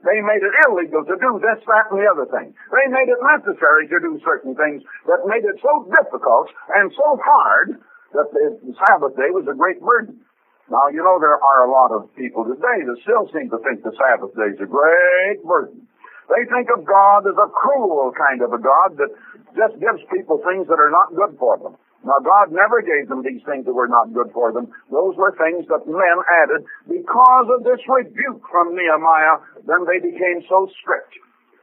They 0.00 0.18
made 0.24 0.40
it 0.40 0.54
illegal 0.64 1.04
to 1.04 1.16
do 1.20 1.36
this, 1.44 1.60
that, 1.68 1.92
and 1.92 2.00
the 2.00 2.08
other 2.08 2.24
thing. 2.32 2.56
They 2.72 2.86
made 2.88 3.12
it 3.12 3.20
necessary 3.20 3.84
to 3.92 4.00
do 4.00 4.16
certain 4.24 4.56
things 4.56 4.80
that 5.04 5.28
made 5.28 5.44
it 5.44 5.60
so 5.60 5.84
difficult 5.92 6.48
and 6.72 6.88
so 6.96 7.20
hard 7.20 7.76
that 8.16 8.32
the 8.32 8.74
Sabbath 8.88 9.14
day 9.14 9.28
was 9.28 9.44
a 9.44 9.54
great 9.54 9.78
burden. 9.84 10.24
Now, 10.70 10.86
you 10.94 11.02
know, 11.02 11.18
there 11.18 11.34
are 11.34 11.66
a 11.66 11.70
lot 11.70 11.90
of 11.90 12.06
people 12.14 12.46
today 12.46 12.86
that 12.86 12.96
still 13.02 13.26
seem 13.34 13.50
to 13.50 13.58
think 13.66 13.82
the 13.82 13.90
Sabbath 13.98 14.30
day 14.38 14.54
is 14.54 14.62
a 14.62 14.70
great 14.70 15.42
burden. 15.42 15.82
They 16.30 16.46
think 16.46 16.70
of 16.70 16.86
God 16.86 17.26
as 17.26 17.34
a 17.34 17.50
cruel 17.50 18.14
kind 18.14 18.38
of 18.38 18.54
a 18.54 18.62
God 18.62 18.94
that 19.02 19.10
just 19.58 19.74
gives 19.82 19.98
people 20.14 20.38
things 20.46 20.70
that 20.70 20.78
are 20.78 20.94
not 20.94 21.10
good 21.10 21.34
for 21.42 21.58
them. 21.58 21.74
Now, 22.06 22.22
God 22.22 22.54
never 22.54 22.80
gave 22.80 23.10
them 23.10 23.26
these 23.26 23.42
things 23.42 23.66
that 23.66 23.74
were 23.74 23.90
not 23.90 24.14
good 24.14 24.30
for 24.30 24.54
them. 24.54 24.70
Those 24.94 25.18
were 25.18 25.34
things 25.36 25.66
that 25.68 25.84
men 25.90 26.18
added 26.46 26.62
because 26.86 27.46
of 27.50 27.66
this 27.66 27.82
rebuke 27.90 28.40
from 28.46 28.72
Nehemiah. 28.72 29.42
Then 29.66 29.84
they 29.90 29.98
became 29.98 30.46
so 30.46 30.70
strict 30.80 31.12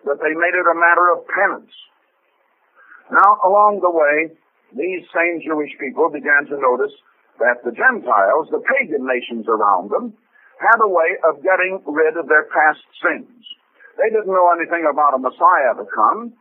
that 0.03 0.19
they 0.19 0.35
made 0.35 0.53
it 0.53 0.67
a 0.67 0.77
matter 0.77 1.15
of 1.15 1.25
penance. 1.31 1.73
Now, 3.07 3.39
along 3.47 3.79
the 3.79 3.89
way, 3.89 4.35
these 4.75 5.07
same 5.15 5.39
Jewish 5.41 5.71
people 5.79 6.11
began 6.11 6.43
to 6.51 6.59
notice 6.59 6.91
that 7.39 7.61
the 7.63 7.73
Gentiles, 7.73 8.49
the 8.49 8.63
pagan 8.63 9.05
nations 9.05 9.45
around 9.47 9.91
them, 9.91 10.13
had 10.57 10.81
a 10.81 10.89
way 10.89 11.17
of 11.29 11.43
getting 11.45 11.81
rid 11.85 12.17
of 12.17 12.27
their 12.27 12.49
past 12.49 12.81
sins. 13.01 13.41
They 13.97 14.09
didn't 14.09 14.29
know 14.29 14.49
anything 14.53 14.85
about 14.85 15.17
a 15.17 15.21
Messiah 15.21 15.73
to 15.77 15.85
come. 15.89 16.33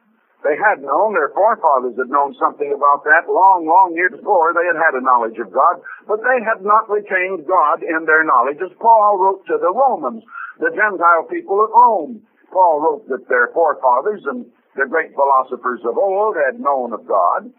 They 0.44 0.56
had 0.56 0.84
known, 0.84 1.16
their 1.16 1.32
forefathers 1.32 1.96
had 1.96 2.12
known 2.12 2.36
something 2.36 2.68
about 2.68 3.02
that 3.08 3.26
long, 3.26 3.64
long 3.64 3.96
years 3.96 4.12
before. 4.12 4.52
They 4.52 4.68
had 4.68 4.76
had 4.76 4.94
a 4.94 5.04
knowledge 5.04 5.40
of 5.40 5.52
God, 5.52 5.80
but 6.06 6.20
they 6.20 6.38
had 6.44 6.60
not 6.60 6.88
retained 6.88 7.48
God 7.48 7.82
in 7.82 8.04
their 8.04 8.22
knowledge, 8.22 8.60
as 8.60 8.72
Paul 8.78 9.18
wrote 9.18 9.42
to 9.48 9.56
the 9.56 9.72
Romans, 9.72 10.22
the 10.60 10.70
Gentile 10.70 11.24
people 11.28 11.64
of 11.64 11.72
Rome. 11.72 12.22
Paul 12.52 12.80
wrote 12.80 13.08
that 13.08 13.28
their 13.28 13.48
forefathers 13.52 14.22
and 14.28 14.46
the 14.76 14.86
great 14.86 15.16
philosophers 15.16 15.80
of 15.88 15.96
old 15.96 16.36
had 16.36 16.60
known 16.60 16.92
of 16.92 17.08
God, 17.08 17.50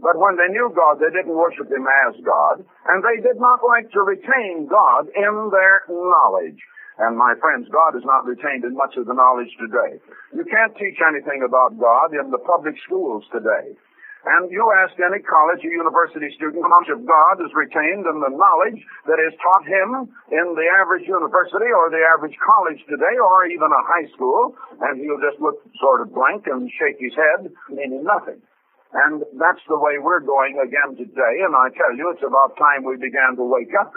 but 0.00 0.16
when 0.16 0.36
they 0.36 0.48
knew 0.48 0.72
God, 0.74 0.98
they 0.98 1.12
didn't 1.12 1.36
worship 1.36 1.68
Him 1.68 1.84
as 2.08 2.16
God, 2.24 2.64
and 2.88 3.04
they 3.04 3.20
did 3.20 3.36
not 3.36 3.60
like 3.64 3.92
to 3.92 4.00
retain 4.00 4.66
God 4.66 5.08
in 5.12 5.34
their 5.52 5.84
knowledge. 5.88 6.60
And 7.00 7.16
my 7.16 7.32
friends, 7.40 7.68
God 7.72 7.96
is 7.96 8.04
not 8.04 8.28
retained 8.28 8.64
in 8.64 8.76
much 8.76 8.96
of 8.96 9.06
the 9.08 9.16
knowledge 9.16 9.52
today. 9.56 9.96
You 10.36 10.44
can't 10.44 10.76
teach 10.76 11.00
anything 11.00 11.40
about 11.40 11.80
God 11.80 12.12
in 12.12 12.28
the 12.28 12.42
public 12.44 12.76
schools 12.84 13.24
today. 13.32 13.72
And 14.20 14.52
you 14.52 14.60
ask 14.84 14.92
any 15.00 15.24
college 15.24 15.64
or 15.64 15.72
university 15.72 16.28
student 16.36 16.60
how 16.60 16.68
much 16.68 16.92
of 16.92 17.08
God 17.08 17.40
is 17.40 17.48
retained 17.56 18.04
in 18.04 18.20
the 18.20 18.28
knowledge 18.28 18.76
that 19.08 19.16
is 19.16 19.32
taught 19.40 19.64
him 19.64 20.12
in 20.28 20.46
the 20.52 20.68
average 20.76 21.08
university 21.08 21.72
or 21.72 21.88
the 21.88 22.04
average 22.04 22.36
college 22.36 22.84
today 22.84 23.16
or 23.16 23.48
even 23.48 23.72
a 23.72 23.82
high 23.88 24.04
school, 24.12 24.52
and 24.84 25.00
he'll 25.00 25.24
just 25.24 25.40
look 25.40 25.64
sort 25.80 26.04
of 26.04 26.12
blank 26.12 26.44
and 26.52 26.68
shake 26.76 27.00
his 27.00 27.16
head, 27.16 27.48
meaning 27.72 28.04
nothing. 28.04 28.44
And 28.92 29.22
that's 29.38 29.62
the 29.70 29.78
way 29.78 30.02
we're 30.02 30.24
going 30.24 30.58
again 30.58 30.98
today, 30.98 31.34
and 31.46 31.54
I 31.54 31.70
tell 31.70 31.94
you, 31.94 32.10
it's 32.10 32.26
about 32.26 32.58
time 32.58 32.82
we 32.82 32.98
began 32.98 33.38
to 33.38 33.46
wake 33.46 33.70
up. 33.78 33.94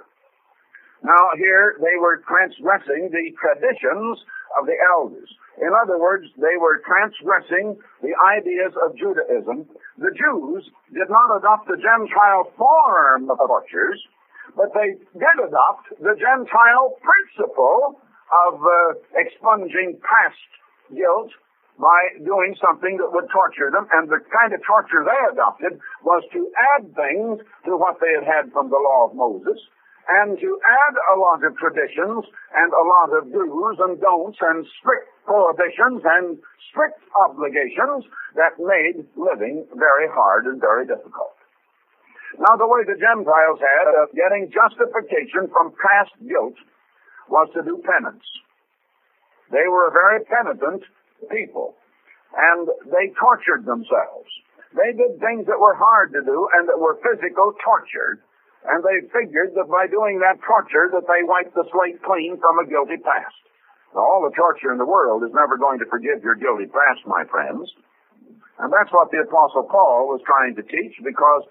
Now 1.03 1.35
here 1.35 1.75
they 1.81 1.99
were 1.99 2.23
transgressing 2.23 3.11
the 3.11 3.25
traditions 3.35 4.23
of 4.55 4.65
the 4.69 4.77
elders. 4.95 5.27
In 5.59 5.69
other 5.75 5.99
words, 5.99 6.25
they 6.37 6.55
were 6.57 6.81
transgressing 6.85 7.75
the 8.01 8.13
ideas 8.37 8.73
of 8.85 8.95
Judaism. 8.95 9.67
The 9.97 10.13
Jews 10.15 10.63
did 10.93 11.09
not 11.09 11.37
adopt 11.37 11.67
the 11.67 11.77
Gentile 11.77 12.53
form 12.55 13.29
of 13.29 13.37
tortures, 13.37 13.99
but 14.55 14.73
they 14.73 14.95
did 15.13 15.37
adopt 15.41 15.91
the 15.99 16.15
Gentile 16.15 16.95
principle 17.01 17.99
of 18.47 18.61
uh, 18.61 18.95
expunging 19.17 19.99
past 20.01 20.49
guilt 20.95 21.29
by 21.79 22.21
doing 22.21 22.55
something 22.61 22.97
that 22.97 23.09
would 23.09 23.29
torture 23.33 23.71
them. 23.73 23.89
And 23.93 24.09
the 24.09 24.21
kind 24.29 24.53
of 24.53 24.61
torture 24.61 25.01
they 25.01 25.21
adopted 25.33 25.79
was 26.05 26.21
to 26.33 26.41
add 26.75 26.93
things 26.93 27.41
to 27.65 27.77
what 27.77 27.97
they 27.97 28.13
had 28.13 28.25
had 28.25 28.45
from 28.53 28.69
the 28.69 28.77
law 28.77 29.09
of 29.09 29.17
Moses 29.17 29.57
and 30.03 30.35
to 30.35 30.51
add 30.59 30.95
a 31.15 31.19
lot 31.19 31.39
of 31.47 31.55
traditions 31.55 32.27
and 32.53 32.69
a 32.75 32.83
lot 32.83 33.09
of 33.15 33.31
do's 33.31 33.79
and 33.79 33.95
don'ts 34.03 34.37
and 34.41 34.67
strict 34.79 35.07
prohibitions 35.23 36.03
and 36.03 36.37
strict 36.69 36.99
obligations 37.23 38.03
that 38.35 38.59
made 38.59 39.07
living 39.15 39.63
very 39.79 40.07
hard 40.11 40.45
and 40.45 40.59
very 40.59 40.85
difficult. 40.85 41.39
Now, 42.35 42.57
the 42.57 42.67
way 42.67 42.81
the 42.83 42.97
Gentiles 42.99 43.61
had 43.61 43.93
of 44.03 44.11
getting 44.11 44.49
justification 44.51 45.47
from 45.53 45.71
past 45.77 46.11
guilt 46.25 46.57
was 47.29 47.47
to 47.53 47.61
do 47.61 47.79
penance. 47.85 48.25
They 49.53 49.69
were 49.69 49.87
a 49.87 49.93
very 49.93 50.25
penitent 50.25 50.83
people, 51.29 51.75
and 52.35 52.67
they 52.89 53.13
tortured 53.19 53.65
themselves. 53.65 54.29
They 54.73 54.91
did 54.95 55.21
things 55.21 55.45
that 55.45 55.59
were 55.59 55.77
hard 55.77 56.13
to 56.17 56.21
do 56.25 56.37
and 56.57 56.67
that 56.67 56.79
were 56.79 56.97
physical 57.05 57.53
torture 57.61 58.23
and 58.63 58.79
they 58.79 59.03
figured 59.11 59.51
that 59.59 59.67
by 59.67 59.91
doing 59.91 60.23
that 60.23 60.39
torture 60.39 60.87
that 60.95 61.03
they 61.03 61.21
wiped 61.27 61.51
the 61.51 61.67
slate 61.75 61.99
clean 61.99 62.39
from 62.39 62.63
a 62.63 62.65
guilty 62.67 62.95
past. 63.03 63.35
Now, 63.91 64.07
all 64.07 64.23
the 64.23 64.35
torture 64.35 64.71
in 64.71 64.79
the 64.79 64.87
world 64.87 65.23
is 65.27 65.35
never 65.35 65.59
going 65.59 65.83
to 65.83 65.87
forgive 65.91 66.23
your 66.23 66.39
guilty 66.39 66.71
past, 66.71 67.03
my 67.05 67.27
friends. 67.27 67.67
And 68.63 68.71
that's 68.71 68.91
what 68.95 69.11
the 69.11 69.27
Apostle 69.27 69.67
Paul 69.67 70.07
was 70.07 70.23
trying 70.23 70.55
to 70.55 70.63
teach 70.63 70.95
because 71.03 71.43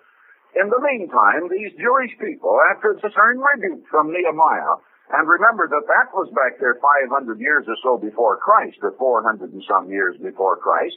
in 0.57 0.73
the 0.73 0.81
meantime, 0.81 1.52
these 1.52 1.73
Jewish 1.76 2.12
people, 2.17 2.57
after 2.73 2.97
certain 2.97 3.45
rebuke 3.45 3.85
from 3.93 4.12
Nehemiah, 4.12 4.81
and 5.12 5.28
remember 5.28 5.69
that 5.69 5.85
that 5.87 6.09
was 6.16 6.33
back 6.33 6.57
there 6.57 6.81
500 6.81 7.38
years 7.38 7.69
or 7.69 7.76
so 7.85 8.00
before 8.00 8.40
Christ, 8.40 8.81
or 8.81 8.97
400 8.97 9.52
and 9.52 9.64
some 9.69 9.92
years 9.92 10.16
before 10.16 10.57
Christ. 10.57 10.97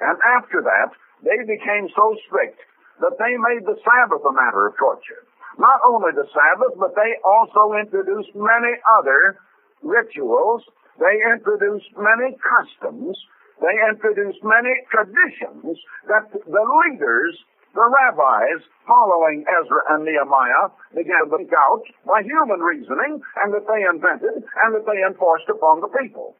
And 0.00 0.16
after 0.40 0.64
that, 0.64 0.88
they 1.20 1.38
became 1.44 1.86
so 1.94 2.16
strict 2.26 2.58
that 3.04 3.14
they 3.20 3.36
made 3.36 3.68
the 3.68 3.76
Sabbath 3.84 4.24
a 4.24 4.32
matter 4.32 4.66
of 4.66 4.74
torture. 4.80 5.22
Not 5.60 5.84
only 5.84 6.16
the 6.16 6.26
Sabbath, 6.32 6.74
but 6.80 6.96
they 6.96 7.12
also 7.22 7.76
introduced 7.76 8.32
many 8.32 8.72
other 8.98 9.36
rituals. 9.84 10.64
They 10.96 11.20
introduced 11.28 11.92
many 11.94 12.34
customs. 12.40 13.20
They 13.60 13.76
introduced 13.92 14.40
many 14.42 14.72
traditions 14.88 15.76
that 16.08 16.32
the 16.32 16.64
leaders, 16.88 17.36
the 17.74 17.86
rabbis, 17.88 18.60
following 18.86 19.44
Ezra 19.48 19.96
and 19.96 20.04
Nehemiah, 20.04 20.68
began 20.94 21.24
to 21.24 21.36
think 21.36 21.52
out 21.56 21.82
by 22.04 22.22
human 22.22 22.60
reasoning, 22.60 23.20
and 23.42 23.48
that 23.52 23.64
they 23.64 23.82
invented 23.88 24.44
and 24.44 24.70
that 24.76 24.84
they 24.84 25.00
enforced 25.00 25.48
upon 25.48 25.80
the 25.80 25.88
people. 25.96 26.36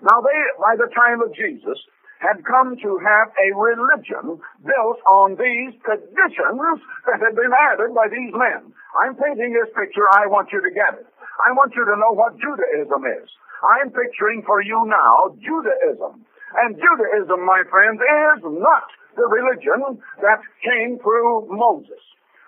Now, 0.00 0.24
they, 0.24 0.38
by 0.56 0.80
the 0.80 0.88
time 0.96 1.20
of 1.20 1.36
Jesus, 1.36 1.76
had 2.20 2.44
come 2.44 2.76
to 2.76 2.90
have 3.00 3.32
a 3.36 3.48
religion 3.56 4.40
built 4.64 4.98
on 5.08 5.36
these 5.36 5.72
traditions 5.84 6.80
that 7.08 7.20
had 7.20 7.36
been 7.36 7.52
added 7.52 7.92
by 7.96 8.08
these 8.08 8.32
men. 8.32 8.72
I'm 8.96 9.16
painting 9.16 9.52
this 9.56 9.72
picture, 9.72 10.04
I 10.16 10.28
want 10.28 10.52
you 10.52 10.60
to 10.60 10.72
get 10.72 11.00
it. 11.00 11.08
I 11.48 11.52
want 11.56 11.72
you 11.72 11.84
to 11.84 11.96
know 11.96 12.12
what 12.12 12.36
Judaism 12.36 13.04
is. 13.08 13.28
I'm 13.64 13.88
picturing 13.92 14.44
for 14.44 14.60
you 14.60 14.84
now 14.88 15.36
Judaism. 15.40 16.24
And 16.60 16.76
Judaism, 16.76 17.40
my 17.44 17.64
friends, 17.68 18.00
is 18.00 18.44
not 18.44 18.88
the 19.20 19.28
religion 19.28 20.00
that 20.24 20.40
came 20.64 20.96
through 21.04 21.52
Moses. 21.52 22.00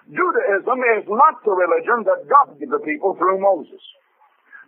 Judaism 0.09 0.81
is 0.97 1.05
not 1.07 1.45
the 1.45 1.52
religion 1.52 2.09
that 2.09 2.25
God 2.25 2.57
gave 2.57 2.73
the 2.73 2.81
people 2.81 3.12
through 3.21 3.38
Moses. 3.38 3.81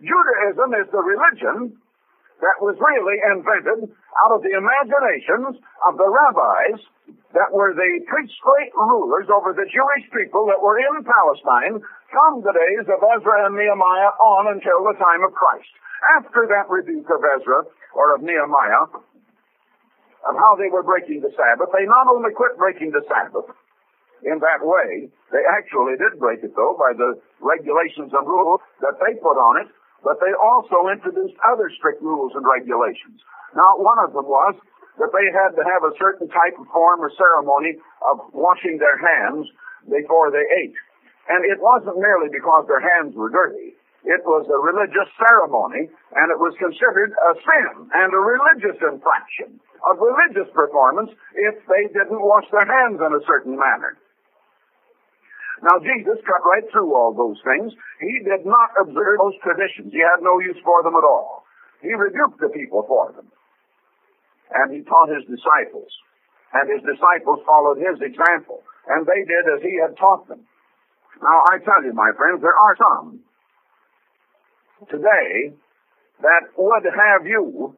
Judaism 0.05 0.77
is 0.77 0.87
the 0.93 1.01
religion 1.01 1.81
that 2.45 2.61
was 2.61 2.77
really 2.77 3.19
invented 3.33 3.89
out 3.89 4.33
of 4.37 4.45
the 4.45 4.53
imaginations 4.53 5.57
of 5.89 5.97
the 5.97 6.05
rabbis 6.05 6.83
that 7.33 7.51
were 7.51 7.73
the 7.73 7.93
priestly 8.07 8.63
rulers 8.77 9.27
over 9.33 9.57
the 9.57 9.67
Jewish 9.67 10.05
people 10.13 10.45
that 10.53 10.61
were 10.61 10.77
in 10.77 11.03
Palestine 11.03 11.81
from 12.13 12.45
the 12.45 12.53
days 12.53 12.87
of 12.87 13.01
Ezra 13.01 13.49
and 13.49 13.57
Nehemiah 13.57 14.13
on 14.21 14.55
until 14.55 14.87
the 14.87 14.99
time 15.01 15.25
of 15.25 15.33
Christ. 15.33 15.73
After 16.21 16.47
that 16.53 16.69
rebuke 16.69 17.09
of 17.09 17.23
Ezra 17.25 17.65
or 17.97 18.15
of 18.15 18.21
Nehemiah 18.23 18.93
of 20.25 20.35
how 20.37 20.57
they 20.57 20.73
were 20.73 20.83
breaking 20.83 21.21
the 21.21 21.33
Sabbath, 21.37 21.69
they 21.73 21.85
not 21.85 22.09
only 22.09 22.33
quit 22.33 22.57
breaking 22.57 22.93
the 22.93 23.05
Sabbath 23.09 23.53
in 24.25 24.41
that 24.41 24.65
way, 24.65 25.13
they 25.31 25.45
actually 25.53 26.01
did 26.01 26.17
break 26.17 26.41
it 26.41 26.57
though 26.57 26.77
by 26.81 26.97
the 26.97 27.21
regulations 27.45 28.13
and 28.13 28.25
rules 28.25 28.61
that 28.81 28.97
they 29.05 29.21
put 29.21 29.37
on 29.37 29.61
it, 29.61 29.69
but 30.01 30.17
they 30.21 30.33
also 30.37 30.89
introduced 30.89 31.37
other 31.45 31.69
strict 31.77 32.01
rules 32.01 32.33
and 32.33 32.45
regulations. 32.45 33.21
Now, 33.53 33.77
one 33.77 34.01
of 34.01 34.17
them 34.17 34.25
was 34.25 34.57
that 34.99 35.13
they 35.13 35.27
had 35.33 35.53
to 35.59 35.65
have 35.65 35.83
a 35.85 35.97
certain 35.99 36.29
type 36.29 36.57
of 36.57 36.67
form 36.73 37.03
or 37.03 37.11
ceremony 37.19 37.77
of 38.09 38.21
washing 38.33 38.79
their 38.79 38.97
hands 38.97 39.49
before 39.85 40.31
they 40.31 40.45
ate. 40.65 40.77
And 41.29 41.45
it 41.45 41.59
wasn't 41.61 41.99
merely 41.99 42.29
because 42.31 42.69
their 42.69 42.81
hands 42.81 43.17
were 43.17 43.31
dirty. 43.31 43.75
It 44.05 44.21
was 44.29 44.45
a 44.53 44.61
religious 44.61 45.09
ceremony, 45.17 45.89
and 45.89 46.27
it 46.29 46.37
was 46.37 46.53
considered 46.61 47.17
a 47.17 47.33
sin 47.41 47.89
and 47.89 48.13
a 48.13 48.21
religious 48.21 48.77
infraction 48.85 49.57
of 49.89 49.97
religious 49.97 50.53
performance 50.53 51.09
if 51.33 51.57
they 51.65 51.89
didn't 51.89 52.21
wash 52.21 52.45
their 52.53 52.69
hands 52.69 53.01
in 53.01 53.11
a 53.17 53.25
certain 53.25 53.57
manner. 53.57 53.97
Now, 55.65 55.81
Jesus 55.81 56.21
cut 56.29 56.45
right 56.45 56.69
through 56.69 56.93
all 56.93 57.17
those 57.17 57.41
things. 57.41 57.73
He 58.01 58.21
did 58.29 58.45
not 58.45 58.77
observe 58.77 59.17
those 59.17 59.41
traditions. 59.41 59.89
He 59.97 60.05
had 60.05 60.21
no 60.21 60.37
use 60.37 60.61
for 60.61 60.85
them 60.85 60.93
at 60.93 61.07
all. 61.09 61.49
He 61.81 61.97
rebuked 61.97 62.41
the 62.45 62.53
people 62.53 62.85
for 62.85 63.13
them. 63.17 63.33
And 64.53 64.69
he 64.69 64.85
taught 64.85 65.09
his 65.09 65.25
disciples. 65.25 65.89
And 66.53 66.69
his 66.69 66.85
disciples 66.85 67.41
followed 67.49 67.81
his 67.81 67.97
example. 68.05 68.61
And 68.93 69.09
they 69.09 69.25
did 69.25 69.45
as 69.57 69.65
he 69.65 69.81
had 69.81 69.97
taught 69.97 70.29
them. 70.29 70.45
Now, 71.25 71.39
I 71.49 71.57
tell 71.65 71.81
you, 71.81 71.97
my 71.97 72.13
friends, 72.13 72.45
there 72.45 72.53
are 72.53 72.77
some 72.77 73.25
today 74.91 75.55
that 76.23 76.45
would 76.57 76.85
have 76.85 77.27
you 77.27 77.75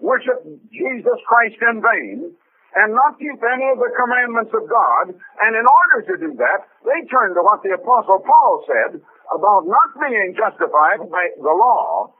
worship 0.00 0.44
Jesus 0.70 1.18
Christ 1.26 1.56
in 1.62 1.82
vain 1.82 2.32
and 2.76 2.94
not 2.94 3.18
keep 3.18 3.40
any 3.40 3.66
of 3.72 3.78
the 3.80 3.90
commandments 3.96 4.52
of 4.52 4.68
God. 4.68 5.10
And 5.10 5.52
in 5.56 5.64
order 5.64 5.98
to 6.12 6.14
do 6.20 6.30
that, 6.36 6.68
they 6.84 7.00
turn 7.08 7.34
to 7.34 7.42
what 7.42 7.64
the 7.64 7.74
Apostle 7.74 8.20
Paul 8.20 8.64
said 8.68 9.00
about 9.34 9.66
not 9.66 9.90
being 9.98 10.36
justified 10.36 11.08
by 11.10 11.32
the 11.36 11.54
law 11.54 12.12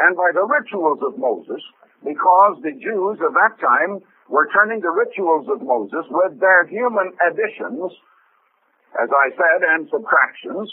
and 0.00 0.16
by 0.16 0.32
the 0.32 0.44
rituals 0.48 1.00
of 1.04 1.20
Moses, 1.20 1.60
because 2.00 2.56
the 2.64 2.72
Jews 2.72 3.20
of 3.20 3.36
that 3.36 3.60
time 3.60 4.00
were 4.28 4.48
turning 4.50 4.80
the 4.80 4.90
rituals 4.90 5.46
of 5.52 5.60
Moses 5.60 6.08
with 6.08 6.40
their 6.40 6.66
human 6.66 7.12
additions, 7.20 7.92
as 8.96 9.08
I 9.12 9.28
said, 9.36 9.60
and 9.68 9.88
subtractions 9.92 10.72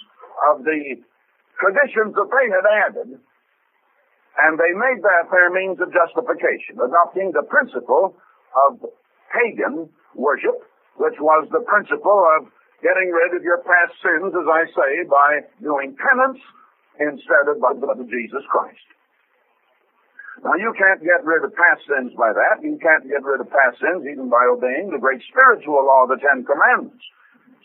of 0.50 0.64
the 0.64 1.04
traditions 1.60 2.16
that 2.16 2.30
they 2.32 2.48
had 2.50 2.66
added, 2.88 3.10
and 3.20 4.52
they 4.56 4.72
made 4.72 5.04
that 5.04 5.28
their 5.28 5.52
means 5.52 5.78
of 5.84 5.92
justification, 5.92 6.80
adopting 6.80 7.36
the 7.36 7.44
principle 7.44 8.16
of 8.68 8.80
pagan 9.30 9.92
worship, 10.16 10.64
which 10.98 11.20
was 11.20 11.48
the 11.52 11.62
principle 11.68 12.24
of 12.40 12.48
getting 12.80 13.12
rid 13.12 13.36
of 13.36 13.44
your 13.44 13.60
past 13.68 13.94
sins, 14.00 14.32
as 14.32 14.48
I 14.48 14.64
say, 14.72 14.92
by 15.06 15.44
doing 15.60 15.96
penance 16.00 16.40
instead 17.00 17.52
of 17.52 17.60
by 17.60 17.76
the 17.76 17.84
blood 17.84 18.00
of 18.00 18.08
Jesus 18.08 18.44
Christ. 18.48 18.88
Now, 20.40 20.56
you 20.56 20.72
can't 20.72 21.04
get 21.04 21.20
rid 21.28 21.44
of 21.44 21.52
past 21.52 21.84
sins 21.84 22.16
by 22.16 22.32
that. 22.32 22.64
You 22.64 22.80
can't 22.80 23.04
get 23.04 23.20
rid 23.28 23.44
of 23.44 23.52
past 23.52 23.76
sins 23.84 24.08
even 24.08 24.32
by 24.32 24.48
obeying 24.48 24.88
the 24.88 25.00
great 25.00 25.20
spiritual 25.28 25.84
law 25.84 26.08
of 26.08 26.16
the 26.16 26.20
Ten 26.24 26.48
Commandments. 26.48 27.04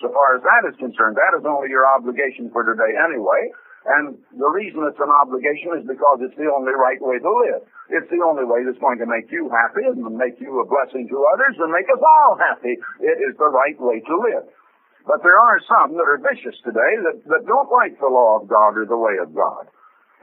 So 0.02 0.10
far 0.10 0.34
as 0.34 0.42
that 0.42 0.66
is 0.66 0.76
concerned, 0.82 1.14
that 1.14 1.38
is 1.38 1.46
only 1.46 1.70
your 1.70 1.86
obligation 1.86 2.50
for 2.50 2.66
today 2.66 2.98
anyway. 2.98 3.54
And 3.84 4.16
the 4.32 4.48
reason 4.48 4.80
it's 4.88 5.00
an 5.00 5.12
obligation 5.12 5.76
is 5.76 5.84
because 5.84 6.24
it's 6.24 6.36
the 6.40 6.48
only 6.48 6.72
right 6.72 6.96
way 7.04 7.20
to 7.20 7.32
live. 7.44 7.68
It's 7.92 8.08
the 8.08 8.24
only 8.24 8.48
way 8.48 8.64
that's 8.64 8.80
going 8.80 8.96
to 9.04 9.08
make 9.08 9.28
you 9.28 9.52
happy 9.52 9.84
and 9.84 10.00
make 10.16 10.40
you 10.40 10.56
a 10.56 10.64
blessing 10.64 11.04
to 11.12 11.18
others 11.36 11.60
and 11.60 11.68
make 11.68 11.88
us 11.92 12.00
all 12.00 12.40
happy. 12.40 12.80
It 13.04 13.18
is 13.20 13.36
the 13.36 13.52
right 13.52 13.76
way 13.76 14.00
to 14.00 14.14
live. 14.24 14.48
But 15.04 15.20
there 15.20 15.36
are 15.36 15.60
some 15.68 15.92
that 16.00 16.08
are 16.08 16.16
vicious 16.16 16.56
today 16.64 16.96
that, 17.04 17.28
that 17.28 17.44
don't 17.44 17.68
like 17.68 18.00
the 18.00 18.08
law 18.08 18.40
of 18.40 18.48
God 18.48 18.80
or 18.80 18.88
the 18.88 18.96
way 18.96 19.20
of 19.20 19.36
God. 19.36 19.68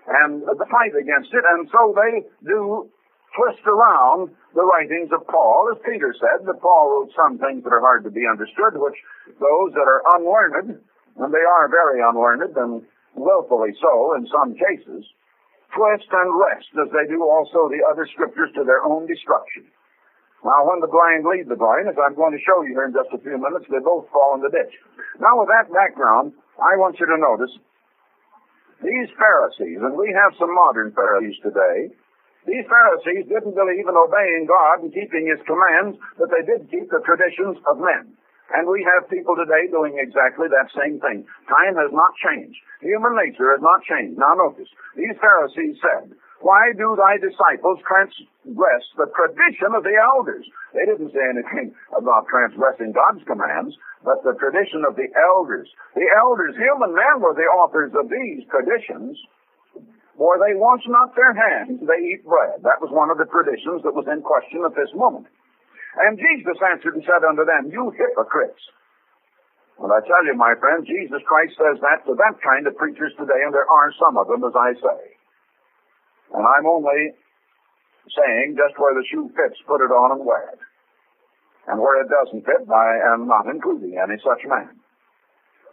And 0.10 0.42
they 0.42 0.68
fight 0.74 0.98
against 0.98 1.30
it, 1.30 1.46
and 1.46 1.70
so 1.70 1.94
they 1.94 2.26
do 2.42 2.90
twist 3.38 3.62
around 3.70 4.34
the 4.58 4.66
writings 4.66 5.14
of 5.14 5.22
Paul. 5.30 5.70
As 5.70 5.78
Peter 5.86 6.10
said, 6.18 6.50
that 6.50 6.60
Paul 6.60 6.90
wrote 6.90 7.14
some 7.14 7.38
things 7.38 7.64
that 7.64 7.72
are 7.72 7.86
hard 7.86 8.04
to 8.04 8.12
be 8.12 8.26
understood, 8.26 8.74
which 8.76 8.98
those 9.38 9.72
that 9.78 9.86
are 9.86 10.02
unlearned, 10.18 10.82
and 11.22 11.30
they 11.30 11.46
are 11.46 11.70
very 11.70 12.02
unlearned, 12.02 12.58
and 12.58 12.82
willfully 13.16 13.76
so 13.82 14.16
in 14.16 14.28
some 14.28 14.56
cases, 14.56 15.04
twist 15.76 16.10
and 16.12 16.30
wrest 16.36 16.68
as 16.80 16.90
they 16.92 17.08
do 17.08 17.24
also 17.24 17.72
the 17.72 17.84
other 17.88 18.08
scriptures 18.12 18.52
to 18.56 18.64
their 18.64 18.84
own 18.84 19.08
destruction. 19.08 19.68
Now, 20.42 20.66
when 20.66 20.82
the 20.82 20.90
blind 20.90 21.22
lead 21.22 21.46
the 21.46 21.60
blind, 21.60 21.86
as 21.86 22.00
I'm 22.02 22.18
going 22.18 22.34
to 22.34 22.42
show 22.42 22.66
you 22.66 22.74
here 22.74 22.90
in 22.90 22.98
just 22.98 23.14
a 23.14 23.22
few 23.22 23.38
minutes, 23.38 23.70
they 23.70 23.78
both 23.78 24.10
fall 24.10 24.34
in 24.34 24.42
the 24.42 24.50
ditch. 24.50 24.74
Now, 25.22 25.38
with 25.38 25.54
that 25.54 25.70
background, 25.70 26.34
I 26.58 26.74
want 26.82 26.98
you 26.98 27.06
to 27.06 27.18
notice 27.22 27.54
these 28.82 29.14
Pharisees, 29.14 29.78
and 29.86 29.94
we 29.94 30.10
have 30.10 30.34
some 30.42 30.50
modern 30.50 30.90
Pharisees 30.98 31.38
today, 31.46 31.94
these 32.50 32.66
Pharisees 32.66 33.30
didn't 33.30 33.54
believe 33.54 33.86
in 33.86 33.94
obeying 33.94 34.50
God 34.50 34.82
and 34.82 34.90
keeping 34.90 35.30
His 35.30 35.38
commands, 35.46 36.02
but 36.18 36.34
they 36.34 36.42
did 36.42 36.66
keep 36.74 36.90
the 36.90 37.06
traditions 37.06 37.62
of 37.70 37.78
men. 37.78 38.18
And 38.52 38.68
we 38.68 38.84
have 38.84 39.08
people 39.08 39.36
today 39.40 39.72
doing 39.72 39.96
exactly 39.96 40.52
that 40.52 40.72
same 40.76 41.00
thing. 41.00 41.24
Time 41.48 41.76
has 41.80 41.92
not 41.96 42.12
changed. 42.20 42.60
Human 42.84 43.16
nature 43.16 43.56
has 43.56 43.64
not 43.64 43.80
changed. 43.88 44.20
Now 44.20 44.36
notice, 44.36 44.68
these 44.96 45.16
Pharisees 45.24 45.80
said, 45.80 46.12
why 46.42 46.74
do 46.74 46.98
thy 46.98 47.22
disciples 47.22 47.80
transgress 47.86 48.84
the 48.98 49.08
tradition 49.14 49.78
of 49.78 49.86
the 49.86 49.94
elders? 49.94 50.44
They 50.74 50.90
didn't 50.90 51.14
say 51.14 51.22
anything 51.22 51.78
about 51.94 52.26
transgressing 52.28 52.92
God's 52.98 53.22
commands, 53.30 53.78
but 54.02 54.26
the 54.26 54.34
tradition 54.42 54.82
of 54.84 54.98
the 54.98 55.06
elders. 55.14 55.70
The 55.94 56.10
elders, 56.18 56.58
human 56.58 56.98
men, 56.98 57.22
were 57.22 57.38
the 57.38 57.46
authors 57.46 57.94
of 57.94 58.10
these 58.10 58.42
traditions. 58.50 59.22
For 60.18 60.42
they 60.42 60.58
wash 60.58 60.82
not 60.90 61.16
their 61.16 61.34
hands, 61.34 61.82
they 61.86 62.02
eat 62.10 62.26
bread. 62.26 62.62
That 62.66 62.82
was 62.82 62.90
one 62.90 63.10
of 63.10 63.18
the 63.18 63.30
traditions 63.30 63.82
that 63.86 63.94
was 63.96 64.10
in 64.10 64.22
question 64.22 64.66
at 64.66 64.76
this 64.76 64.92
moment. 64.98 65.30
And 66.00 66.16
Jesus 66.16 66.56
answered 66.64 66.96
and 66.96 67.04
said 67.04 67.28
unto 67.28 67.44
them, 67.44 67.68
You 67.68 67.92
hypocrites. 67.92 68.64
Well, 69.76 69.92
I 69.92 70.00
tell 70.06 70.24
you, 70.24 70.38
my 70.38 70.54
friend, 70.62 70.86
Jesus 70.86 71.20
Christ 71.26 71.58
says 71.58 71.82
that 71.82 72.06
to 72.06 72.14
that 72.16 72.38
kind 72.40 72.68
of 72.68 72.78
preachers 72.78 73.12
today, 73.18 73.42
and 73.44 73.52
there 73.52 73.68
are 73.68 73.92
some 73.98 74.16
of 74.16 74.28
them, 74.28 74.46
as 74.46 74.54
I 74.56 74.72
say. 74.78 75.02
And 76.38 76.46
I'm 76.46 76.70
only 76.70 77.18
saying 78.14 78.56
just 78.56 78.80
where 78.80 78.94
the 78.94 79.04
shoe 79.10 79.28
fits, 79.36 79.60
put 79.68 79.84
it 79.84 79.92
on 79.92 80.16
and 80.16 80.24
wear 80.26 80.54
it. 80.54 80.62
And 81.68 81.80
where 81.80 82.02
it 82.02 82.10
doesn't 82.10 82.46
fit, 82.46 82.70
I 82.70 83.14
am 83.14 83.28
not 83.28 83.48
including 83.48 83.98
any 83.98 84.22
such 84.24 84.46
man. 84.48 84.80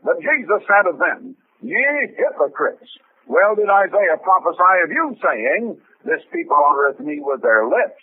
But 0.02 0.20
Jesus 0.20 0.62
said 0.66 0.88
of 0.88 0.98
them, 0.98 1.36
Ye 1.62 1.84
hypocrites! 2.16 2.88
Well 3.26 3.54
did 3.54 3.68
Isaiah 3.68 4.16
prophesy 4.22 4.76
of 4.84 4.90
you, 4.90 5.16
saying, 5.20 5.76
This 6.04 6.24
people 6.32 6.56
honoreth 6.56 7.00
me 7.00 7.20
with 7.20 7.42
their 7.42 7.66
lips, 7.66 8.00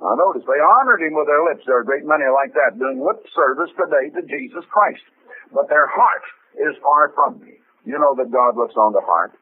now 0.00 0.12
notice, 0.12 0.44
they 0.44 0.60
honored 0.60 1.00
him 1.00 1.16
with 1.16 1.26
their 1.26 1.44
lips. 1.44 1.64
There 1.64 1.80
are 1.80 1.84
a 1.84 1.88
great 1.88 2.04
many 2.04 2.28
like 2.28 2.52
that 2.52 2.76
doing 2.76 3.00
lip 3.00 3.24
service 3.32 3.72
today 3.80 4.12
to 4.12 4.22
Jesus 4.28 4.64
Christ. 4.68 5.02
But 5.52 5.72
their 5.72 5.88
heart 5.88 6.24
is 6.60 6.76
far 6.84 7.12
from 7.16 7.40
me. 7.40 7.56
You 7.88 7.96
know 7.96 8.12
that 8.18 8.32
God 8.34 8.56
looks 8.60 8.76
on 8.76 8.92
the 8.92 9.00
heart. 9.00 9.32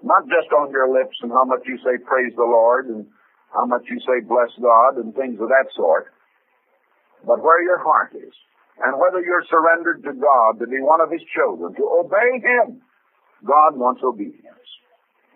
Not 0.00 0.24
just 0.32 0.48
on 0.56 0.72
your 0.72 0.88
lips 0.88 1.16
and 1.20 1.30
how 1.30 1.44
much 1.44 1.60
you 1.68 1.76
say 1.84 2.00
praise 2.00 2.32
the 2.36 2.48
Lord 2.48 2.88
and 2.88 3.04
how 3.52 3.66
much 3.66 3.84
you 3.90 4.00
say 4.00 4.24
bless 4.24 4.48
God 4.56 4.96
and 4.96 5.12
things 5.12 5.36
of 5.40 5.52
that 5.52 5.68
sort. 5.76 6.08
But 7.26 7.44
where 7.44 7.62
your 7.62 7.84
heart 7.84 8.16
is. 8.16 8.32
And 8.80 8.96
whether 8.96 9.20
you're 9.20 9.44
surrendered 9.50 10.02
to 10.04 10.16
God 10.16 10.56
to 10.58 10.66
be 10.66 10.80
one 10.80 11.04
of 11.04 11.12
His 11.12 11.20
children, 11.36 11.74
to 11.76 11.84
obey 12.00 12.40
Him. 12.40 12.80
God 13.44 13.76
wants 13.76 14.00
obedience. 14.00 14.68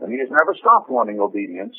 And 0.00 0.08
He 0.08 0.18
has 0.20 0.32
never 0.32 0.56
stopped 0.56 0.88
wanting 0.88 1.20
obedience. 1.20 1.76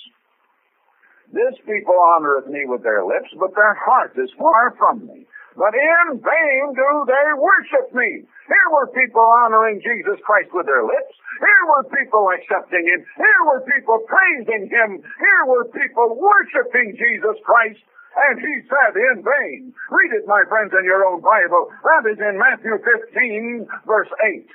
This 1.36 1.60
people 1.68 2.00
honoreth 2.16 2.48
me 2.48 2.64
with 2.64 2.80
their 2.80 3.04
lips, 3.04 3.28
but 3.36 3.52
their 3.60 3.76
heart 3.76 4.16
is 4.16 4.32
far 4.40 4.72
from 4.80 5.04
me. 5.04 5.28
But 5.60 5.76
in 5.76 6.24
vain 6.24 6.64
do 6.72 6.90
they 7.04 7.28
worship 7.36 7.92
me. 7.92 8.24
Here 8.24 8.70
were 8.72 8.88
people 8.96 9.24
honoring 9.44 9.84
Jesus 9.84 10.16
Christ 10.24 10.56
with 10.56 10.64
their 10.64 10.88
lips. 10.88 11.16
Here 11.44 11.64
were 11.68 11.84
people 11.92 12.32
accepting 12.32 12.88
Him. 12.88 13.04
Here 13.20 13.42
were 13.52 13.68
people 13.68 14.00
praising 14.08 14.72
Him. 14.72 15.04
Here 15.04 15.44
were 15.48 15.68
people 15.76 16.16
worshiping 16.16 16.96
Jesus 16.96 17.36
Christ. 17.44 17.84
And 18.16 18.40
He 18.40 18.56
said 18.72 18.96
in 18.96 19.20
vain. 19.20 19.76
Read 19.92 20.12
it, 20.16 20.28
my 20.28 20.44
friends, 20.48 20.72
in 20.72 20.88
your 20.88 21.04
own 21.04 21.20
Bible. 21.20 21.68
That 21.84 22.16
is 22.16 22.20
in 22.20 22.40
Matthew 22.40 22.80
15, 22.80 23.68
verse 23.84 24.12
8. 24.24 24.48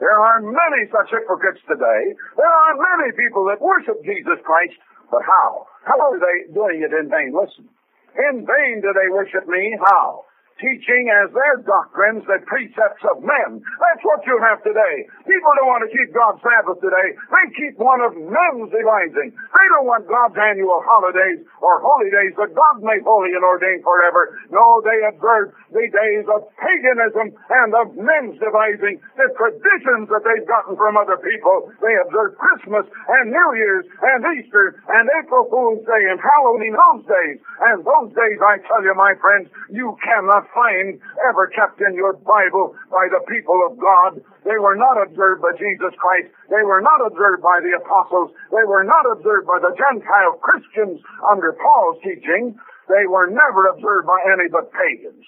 There 0.00 0.20
are 0.20 0.42
many 0.42 0.90
such 0.90 1.08
hypocrites 1.08 1.62
today. 1.64 2.02
There 2.36 2.54
are 2.68 2.74
many 2.74 3.14
people 3.14 3.46
that 3.46 3.62
worship 3.62 4.02
Jesus 4.02 4.42
Christ, 4.42 4.76
but 5.10 5.22
how? 5.26 5.66
How 5.84 5.98
are 6.00 6.18
they 6.18 6.52
doing 6.52 6.82
it 6.82 6.92
in 6.92 7.10
vain? 7.10 7.32
Listen. 7.34 7.68
In 8.16 8.46
vain 8.46 8.80
do 8.80 8.92
they 8.94 9.10
worship 9.10 9.46
me. 9.48 9.76
How? 9.84 10.24
Teaching 10.62 11.10
as 11.10 11.34
their 11.34 11.62
doctrines 11.66 12.22
the 12.30 12.38
precepts 12.46 13.02
of 13.10 13.22
men. 13.22 13.58
That's 13.58 14.04
what 14.06 14.22
you 14.22 14.38
have 14.38 14.62
today. 14.62 14.96
People 15.26 15.52
don't 15.58 15.70
want 15.70 15.82
to 15.82 15.90
keep 15.90 16.14
God's 16.14 16.40
Sabbath 16.42 16.78
today. 16.78 17.08
They 17.18 17.46
keep 17.58 17.74
one 17.78 18.00
of 18.06 18.14
men's 18.14 18.70
devising. 18.70 19.34
They 19.34 19.66
don't 19.74 19.88
want 19.90 20.06
God's 20.06 20.38
annual 20.38 20.78
holidays 20.86 21.42
or 21.58 21.82
holy 21.82 22.10
days 22.14 22.34
that 22.38 22.54
God 22.54 22.84
made 22.86 23.02
holy 23.02 23.34
and 23.34 23.42
ordained 23.42 23.82
forever. 23.82 24.38
No, 24.54 24.78
they 24.86 24.98
observe 25.10 25.50
the 25.74 25.86
days 25.90 26.26
of 26.30 26.46
paganism 26.54 27.34
and 27.34 27.70
of 27.74 27.98
men's 27.98 28.38
devising, 28.38 29.02
the 29.18 29.28
traditions 29.34 30.06
that 30.14 30.22
they've 30.22 30.46
gotten 30.46 30.78
from 30.78 30.94
other 30.94 31.18
people. 31.18 31.74
They 31.82 31.94
observe 32.06 32.38
Christmas 32.38 32.86
and 32.86 33.34
New 33.34 33.50
Year's 33.58 33.86
and 33.90 34.22
Easter 34.38 34.78
and 34.86 35.10
April 35.18 35.50
Fool's 35.50 35.82
Day 35.82 36.02
and 36.14 36.20
Halloween 36.22 36.74
those 36.78 37.04
days. 37.10 37.42
And 37.74 37.82
those 37.82 38.10
days, 38.14 38.38
I 38.38 38.62
tell 38.70 38.82
you, 38.86 38.94
my 38.94 39.18
friends, 39.18 39.50
you 39.70 39.96
cannot 40.04 40.43
find 40.52 41.00
ever 41.28 41.48
kept 41.52 41.80
in 41.80 41.94
your 41.94 42.12
Bible 42.20 42.76
by 42.90 43.08
the 43.08 43.24
people 43.30 43.62
of 43.64 43.78
God. 43.78 44.20
They 44.44 44.58
were 44.60 44.76
not 44.76 45.00
observed 45.00 45.40
by 45.40 45.56
Jesus 45.56 45.94
Christ. 45.96 46.28
They 46.50 46.64
were 46.66 46.82
not 46.84 47.00
observed 47.04 47.40
by 47.40 47.62
the 47.64 47.78
apostles. 47.78 48.34
They 48.52 48.64
were 48.66 48.84
not 48.84 49.08
observed 49.08 49.46
by 49.46 49.62
the 49.62 49.72
Gentile 49.72 50.36
Christians 50.42 51.00
under 51.24 51.56
Paul's 51.56 52.02
teaching. 52.04 52.58
They 52.88 53.08
were 53.08 53.30
never 53.30 53.72
observed 53.72 54.06
by 54.06 54.20
any 54.28 54.52
but 54.52 54.68
pagans. 54.72 55.24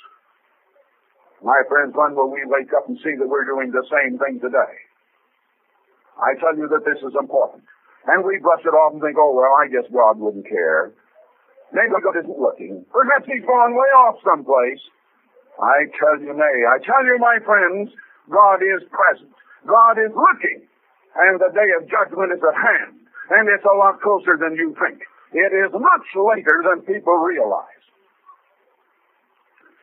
My 1.44 1.60
friends, 1.68 1.92
when 1.94 2.16
will 2.16 2.32
we 2.32 2.44
wake 2.44 2.72
up 2.76 2.88
and 2.88 2.98
see 3.04 3.14
that 3.16 3.28
we're 3.28 3.48
doing 3.48 3.70
the 3.70 3.84
same 3.88 4.18
thing 4.18 4.40
today? 4.40 4.74
I 6.16 6.32
tell 6.40 6.56
you 6.56 6.68
that 6.72 6.84
this 6.84 7.00
is 7.04 7.12
important. 7.12 7.64
And 8.08 8.24
we 8.24 8.38
brush 8.40 8.64
it 8.64 8.72
off 8.72 8.94
and 8.94 9.02
think, 9.02 9.16
oh, 9.18 9.34
well, 9.36 9.52
I 9.60 9.68
guess 9.68 9.84
God 9.92 10.16
wouldn't 10.16 10.48
care. 10.48 10.92
Maybe 11.72 11.92
God 11.98 12.16
isn't 12.16 12.38
looking. 12.38 12.86
Perhaps 12.92 13.26
he's 13.26 13.44
gone 13.44 13.74
way 13.74 13.90
off 14.06 14.16
someplace. 14.22 14.80
I 15.56 15.88
tell 15.96 16.20
you, 16.20 16.32
nay. 16.36 16.56
I 16.68 16.76
tell 16.84 17.04
you, 17.04 17.16
my 17.18 17.38
friends, 17.44 17.90
God 18.28 18.60
is 18.60 18.84
present. 18.92 19.32
God 19.64 19.96
is 19.96 20.12
looking. 20.12 20.68
And 21.16 21.40
the 21.40 21.48
day 21.52 21.70
of 21.80 21.88
judgment 21.88 22.32
is 22.36 22.42
at 22.44 22.56
hand. 22.56 23.00
And 23.32 23.48
it's 23.48 23.64
a 23.64 23.76
lot 23.76 24.00
closer 24.04 24.36
than 24.36 24.54
you 24.54 24.76
think. 24.76 25.00
It 25.32 25.52
is 25.52 25.72
much 25.72 26.06
later 26.14 26.62
than 26.62 26.86
people 26.86 27.16
realize. 27.18 27.84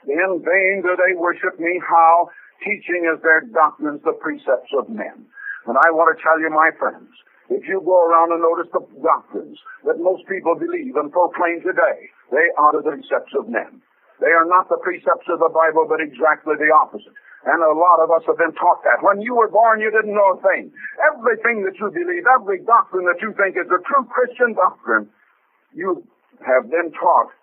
In 0.08 0.44
vain 0.44 0.84
do 0.84 0.96
they 0.96 1.16
worship 1.16 1.60
me, 1.60 1.82
how? 1.84 2.30
Teaching 2.64 3.10
as 3.12 3.22
their 3.24 3.42
doctrines 3.52 4.02
the 4.04 4.14
precepts 4.14 4.72
of 4.78 4.90
men. 4.90 5.26
And 5.66 5.76
I 5.80 5.92
want 5.92 6.16
to 6.16 6.22
tell 6.22 6.40
you, 6.40 6.52
my 6.52 6.72
friends, 6.78 7.10
if 7.50 7.68
you 7.68 7.82
go 7.84 8.08
around 8.08 8.32
and 8.32 8.42
notice 8.42 8.72
the 8.72 8.84
doctrines 9.02 9.60
that 9.86 10.00
most 10.00 10.28
people 10.28 10.56
believe 10.56 10.96
and 10.96 11.12
proclaim 11.12 11.60
today, 11.60 12.08
they 12.32 12.48
are 12.58 12.72
the 12.72 12.84
precepts 12.84 13.34
of 13.38 13.48
men. 13.48 13.82
They 14.22 14.30
are 14.30 14.46
not 14.46 14.70
the 14.70 14.82
precepts 14.82 15.30
of 15.30 15.40
the 15.40 15.50
Bible, 15.50 15.86
but 15.90 16.02
exactly 16.02 16.54
the 16.58 16.70
opposite. 16.74 17.14
And 17.44 17.60
a 17.60 17.76
lot 17.76 18.00
of 18.00 18.08
us 18.12 18.24
have 18.28 18.40
been 18.40 18.56
taught 18.56 18.84
that. 18.88 19.04
When 19.04 19.20
you 19.20 19.36
were 19.36 19.52
born, 19.52 19.84
you 19.84 19.92
didn't 19.92 20.16
know 20.16 20.40
a 20.40 20.42
thing. 20.42 20.72
Everything 21.12 21.68
that 21.68 21.76
you 21.76 21.92
believe, 21.92 22.24
every 22.24 22.64
doctrine 22.64 23.04
that 23.12 23.20
you 23.20 23.36
think 23.36 23.60
is 23.60 23.68
a 23.68 23.84
true 23.84 24.08
Christian 24.08 24.56
doctrine, 24.56 25.12
you 25.76 26.08
have 26.46 26.72
been 26.72 26.92
taught 26.96 27.36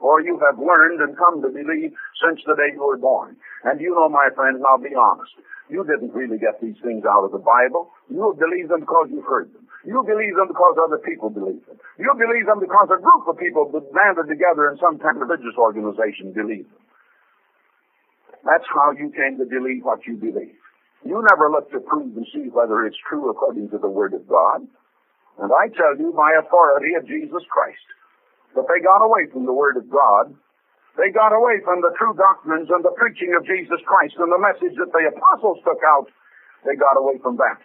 or 0.00 0.20
you 0.20 0.40
have 0.40 0.58
learned 0.58 1.00
and 1.00 1.16
come 1.16 1.42
to 1.42 1.48
believe 1.48 1.92
since 2.24 2.40
the 2.46 2.56
day 2.56 2.72
you 2.72 2.80
were 2.80 2.96
born. 2.96 3.36
And 3.64 3.80
you 3.80 3.92
know, 3.94 4.08
my 4.08 4.28
friends, 4.34 4.56
and 4.56 4.64
I'll 4.64 4.80
be 4.80 4.96
honest, 4.96 5.32
you 5.68 5.84
didn't 5.84 6.12
really 6.16 6.38
get 6.38 6.60
these 6.60 6.76
things 6.82 7.04
out 7.04 7.24
of 7.24 7.32
the 7.32 7.44
Bible. 7.44 7.92
You 8.08 8.34
believe 8.38 8.68
them 8.68 8.80
because 8.80 9.08
you've 9.12 9.28
heard 9.28 9.52
them. 9.52 9.59
You 9.80 10.04
believe 10.04 10.36
them 10.36 10.52
because 10.52 10.76
other 10.76 11.00
people 11.00 11.32
believe 11.32 11.64
them. 11.64 11.80
You 11.96 12.12
believe 12.12 12.44
them 12.44 12.60
because 12.60 12.88
a 12.92 13.00
group 13.00 13.24
of 13.24 13.40
people 13.40 13.64
banded 13.72 14.28
together 14.28 14.68
in 14.68 14.76
some 14.76 15.00
kind 15.00 15.16
of 15.16 15.24
religious 15.24 15.56
organization 15.56 16.36
believe 16.36 16.68
them. 16.68 16.84
That's 18.44 18.68
how 18.68 18.92
you 18.92 19.08
came 19.12 19.40
to 19.40 19.48
believe 19.48 19.84
what 19.84 20.04
you 20.04 20.20
believe. 20.20 20.56
You 21.04 21.16
never 21.32 21.48
look 21.48 21.72
to 21.72 21.80
prove 21.80 22.12
and 22.12 22.28
see 22.28 22.52
whether 22.52 22.84
it's 22.84 23.00
true 23.08 23.32
according 23.32 23.72
to 23.72 23.78
the 23.80 23.88
Word 23.88 24.12
of 24.12 24.28
God. 24.28 24.68
And 25.40 25.48
I 25.48 25.72
tell 25.72 25.96
you 25.96 26.12
by 26.12 26.36
authority 26.36 26.92
of 27.00 27.08
Jesus 27.08 27.40
Christ 27.48 27.86
that 28.52 28.68
they 28.68 28.84
got 28.84 29.00
away 29.00 29.32
from 29.32 29.48
the 29.48 29.56
Word 29.56 29.80
of 29.80 29.88
God. 29.88 30.36
They 31.00 31.08
got 31.08 31.32
away 31.32 31.64
from 31.64 31.80
the 31.80 31.96
true 31.96 32.12
doctrines 32.12 32.68
and 32.68 32.84
the 32.84 32.92
preaching 33.00 33.32
of 33.32 33.48
Jesus 33.48 33.80
Christ 33.88 34.20
and 34.20 34.28
the 34.28 34.42
message 34.42 34.76
that 34.76 34.92
the 34.92 35.08
apostles 35.08 35.64
took 35.64 35.80
out. 35.96 36.12
They 36.68 36.76
got 36.76 37.00
away 37.00 37.16
from 37.24 37.40
that 37.40 37.56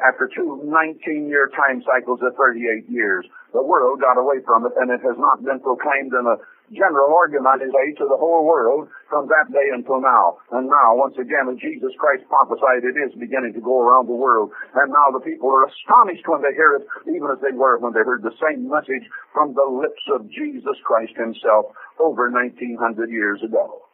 after 0.00 0.30
two 0.32 0.64
19-year 0.64 1.50
time 1.52 1.84
cycles 1.84 2.20
of 2.22 2.32
38 2.36 2.88
years, 2.88 3.26
the 3.52 3.62
world 3.62 4.00
got 4.00 4.16
away 4.16 4.40
from 4.46 4.64
it, 4.64 4.72
and 4.80 4.90
it 4.90 5.04
has 5.04 5.16
not 5.18 5.44
been 5.44 5.60
proclaimed 5.60 6.16
in 6.16 6.24
a 6.24 6.40
general 6.72 7.12
organized 7.12 7.68
way 7.68 7.92
to 8.00 8.08
the 8.08 8.16
whole 8.16 8.48
world 8.48 8.88
from 9.12 9.28
that 9.28 9.52
day 9.52 9.68
until 9.76 10.00
now. 10.00 10.40
And 10.56 10.72
now, 10.72 10.96
once 10.96 11.14
again, 11.20 11.52
as 11.52 11.60
Jesus 11.60 11.92
Christ 12.00 12.24
prophesied, 12.32 12.88
it 12.88 12.96
is 12.96 13.12
beginning 13.20 13.52
to 13.52 13.60
go 13.60 13.84
around 13.84 14.08
the 14.08 14.16
world. 14.16 14.50
And 14.74 14.88
now 14.88 15.12
the 15.12 15.20
people 15.20 15.52
are 15.52 15.68
astonished 15.68 16.24
when 16.24 16.40
they 16.40 16.56
hear 16.56 16.80
it, 16.80 16.88
even 17.12 17.28
as 17.28 17.40
they 17.44 17.52
were 17.52 17.76
when 17.76 17.92
they 17.92 18.00
heard 18.00 18.24
the 18.24 18.36
same 18.40 18.64
message 18.72 19.04
from 19.36 19.52
the 19.52 19.68
lips 19.68 20.02
of 20.16 20.24
Jesus 20.32 20.80
Christ 20.84 21.12
himself 21.20 21.76
over 22.00 22.32
1900 22.32 22.80
years 23.12 23.44
ago. 23.44 23.84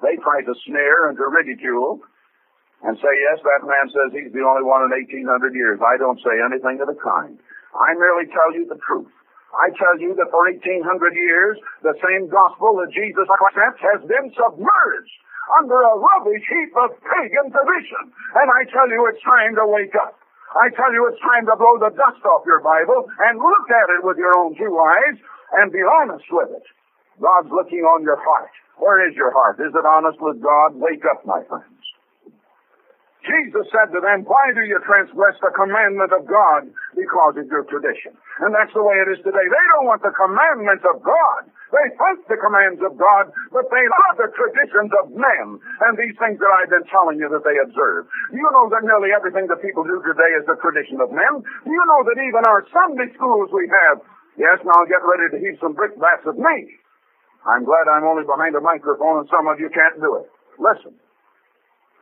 They 0.00 0.16
try 0.24 0.40
to 0.40 0.54
snare 0.66 1.08
and 1.08 1.16
to 1.20 1.28
ridicule 1.28 2.00
and 2.84 3.00
say, 3.00 3.12
yes, 3.32 3.40
that 3.40 3.64
man 3.64 3.86
says 3.88 4.12
he's 4.12 4.32
the 4.36 4.44
only 4.44 4.64
one 4.64 4.84
in 4.84 4.92
1800 4.92 5.24
years. 5.56 5.80
I 5.80 5.96
don't 5.96 6.20
say 6.20 6.36
anything 6.44 6.84
of 6.84 6.88
the 6.92 6.98
kind. 7.00 7.40
I 7.72 7.96
merely 7.96 8.28
tell 8.28 8.52
you 8.52 8.68
the 8.68 8.78
truth. 8.84 9.10
I 9.54 9.70
tell 9.72 9.96
you 9.96 10.12
that 10.18 10.28
for 10.28 10.44
1800 10.50 10.82
years, 11.14 11.56
the 11.80 11.94
same 12.02 12.28
gospel 12.28 12.76
that 12.82 12.90
Jesus 12.92 13.24
Christ 13.24 13.80
has 13.80 14.02
been 14.04 14.28
submerged 14.34 15.16
under 15.62 15.78
a 15.80 15.94
rubbish 15.94 16.44
heap 16.44 16.72
of 16.76 16.92
pagan 17.00 17.54
tradition. 17.54 18.04
And 18.34 18.48
I 18.50 18.66
tell 18.68 18.90
you 18.90 19.06
it's 19.08 19.22
time 19.22 19.54
to 19.56 19.64
wake 19.64 19.94
up. 19.94 20.18
I 20.54 20.70
tell 20.74 20.90
you 20.92 21.06
it's 21.10 21.22
time 21.22 21.46
to 21.50 21.56
blow 21.58 21.78
the 21.82 21.94
dust 21.94 22.22
off 22.26 22.46
your 22.46 22.62
Bible 22.62 23.06
and 23.26 23.38
look 23.38 23.66
at 23.70 23.88
it 23.94 24.02
with 24.06 24.18
your 24.18 24.34
own 24.38 24.54
two 24.54 24.70
eyes 24.70 25.16
and 25.58 25.70
be 25.70 25.82
honest 25.82 26.26
with 26.30 26.50
it. 26.50 26.66
God's 27.22 27.50
looking 27.50 27.82
on 27.86 28.02
your 28.02 28.18
heart. 28.18 28.50
Where 28.78 29.06
is 29.06 29.14
your 29.14 29.30
heart? 29.30 29.58
Is 29.62 29.74
it 29.74 29.86
honest 29.86 30.18
with 30.20 30.42
God? 30.42 30.74
Wake 30.74 31.02
up, 31.06 31.22
my 31.26 31.42
friends. 31.46 31.73
Jesus 33.24 33.64
said 33.72 33.88
to 33.96 34.00
them, 34.04 34.28
Why 34.28 34.52
do 34.52 34.68
you 34.68 34.76
transgress 34.84 35.36
the 35.40 35.48
commandment 35.56 36.12
of 36.12 36.28
God? 36.28 36.68
Because 36.92 37.40
of 37.40 37.48
your 37.48 37.64
tradition. 37.72 38.12
And 38.44 38.52
that's 38.52 38.72
the 38.76 38.84
way 38.84 39.00
it 39.00 39.08
is 39.16 39.20
today. 39.24 39.44
They 39.48 39.66
don't 39.76 39.88
want 39.88 40.04
the 40.04 40.12
commandments 40.12 40.84
of 40.84 41.00
God. 41.00 41.48
They 41.72 41.88
fight 41.96 42.20
the 42.28 42.38
commands 42.38 42.78
of 42.84 42.94
God, 43.00 43.32
but 43.50 43.66
they 43.72 43.82
love 43.82 44.14
the 44.20 44.30
traditions 44.36 44.92
of 45.02 45.10
men 45.10 45.58
and 45.58 45.92
these 45.98 46.14
things 46.20 46.38
that 46.38 46.52
I've 46.52 46.70
been 46.70 46.86
telling 46.86 47.18
you 47.18 47.26
that 47.32 47.42
they 47.42 47.56
observe. 47.58 48.06
You 48.30 48.46
know 48.54 48.68
that 48.70 48.84
nearly 48.86 49.10
everything 49.10 49.48
that 49.50 49.64
people 49.64 49.82
do 49.82 49.98
today 50.04 50.32
is 50.38 50.46
the 50.46 50.60
tradition 50.60 51.00
of 51.00 51.10
men. 51.10 51.42
You 51.66 51.82
know 51.88 52.00
that 52.06 52.18
even 52.20 52.46
our 52.46 52.62
Sunday 52.70 53.10
schools 53.16 53.50
we 53.50 53.66
have. 53.66 54.04
Yes, 54.38 54.62
now 54.62 54.84
get 54.86 55.02
ready 55.02 55.26
to 55.34 55.38
heave 55.40 55.58
some 55.58 55.74
brickbats 55.74 56.28
at 56.28 56.38
me. 56.38 56.56
I'm 57.48 57.64
glad 57.64 57.90
I'm 57.90 58.06
only 58.06 58.24
behind 58.28 58.54
a 58.54 58.62
microphone 58.62 59.24
and 59.24 59.28
some 59.32 59.48
of 59.48 59.58
you 59.58 59.70
can't 59.72 59.98
do 59.98 60.22
it. 60.22 60.28
Listen. 60.60 60.94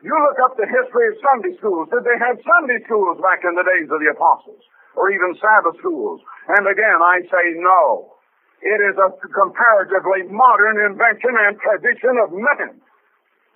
You 0.02 0.10
look 0.18 0.38
up 0.42 0.58
the 0.58 0.66
history 0.66 1.14
of 1.14 1.16
Sunday 1.22 1.54
schools. 1.62 1.86
Did 1.94 2.02
they 2.02 2.18
have 2.18 2.34
Sunday 2.42 2.82
schools 2.90 3.22
back 3.22 3.46
in 3.46 3.54
the 3.54 3.62
days 3.62 3.86
of 3.86 4.02
the 4.02 4.10
apostles? 4.10 4.58
Or 4.98 5.14
even 5.14 5.38
Sabbath 5.38 5.78
schools? 5.78 6.18
And 6.50 6.66
again, 6.66 6.98
I 6.98 7.22
say 7.30 7.54
no. 7.62 8.18
It 8.66 8.82
is 8.82 8.98
a 8.98 9.14
comparatively 9.30 10.26
modern 10.26 10.90
invention 10.90 11.34
and 11.46 11.54
tradition 11.54 12.18
of 12.18 12.34
men. 12.34 12.82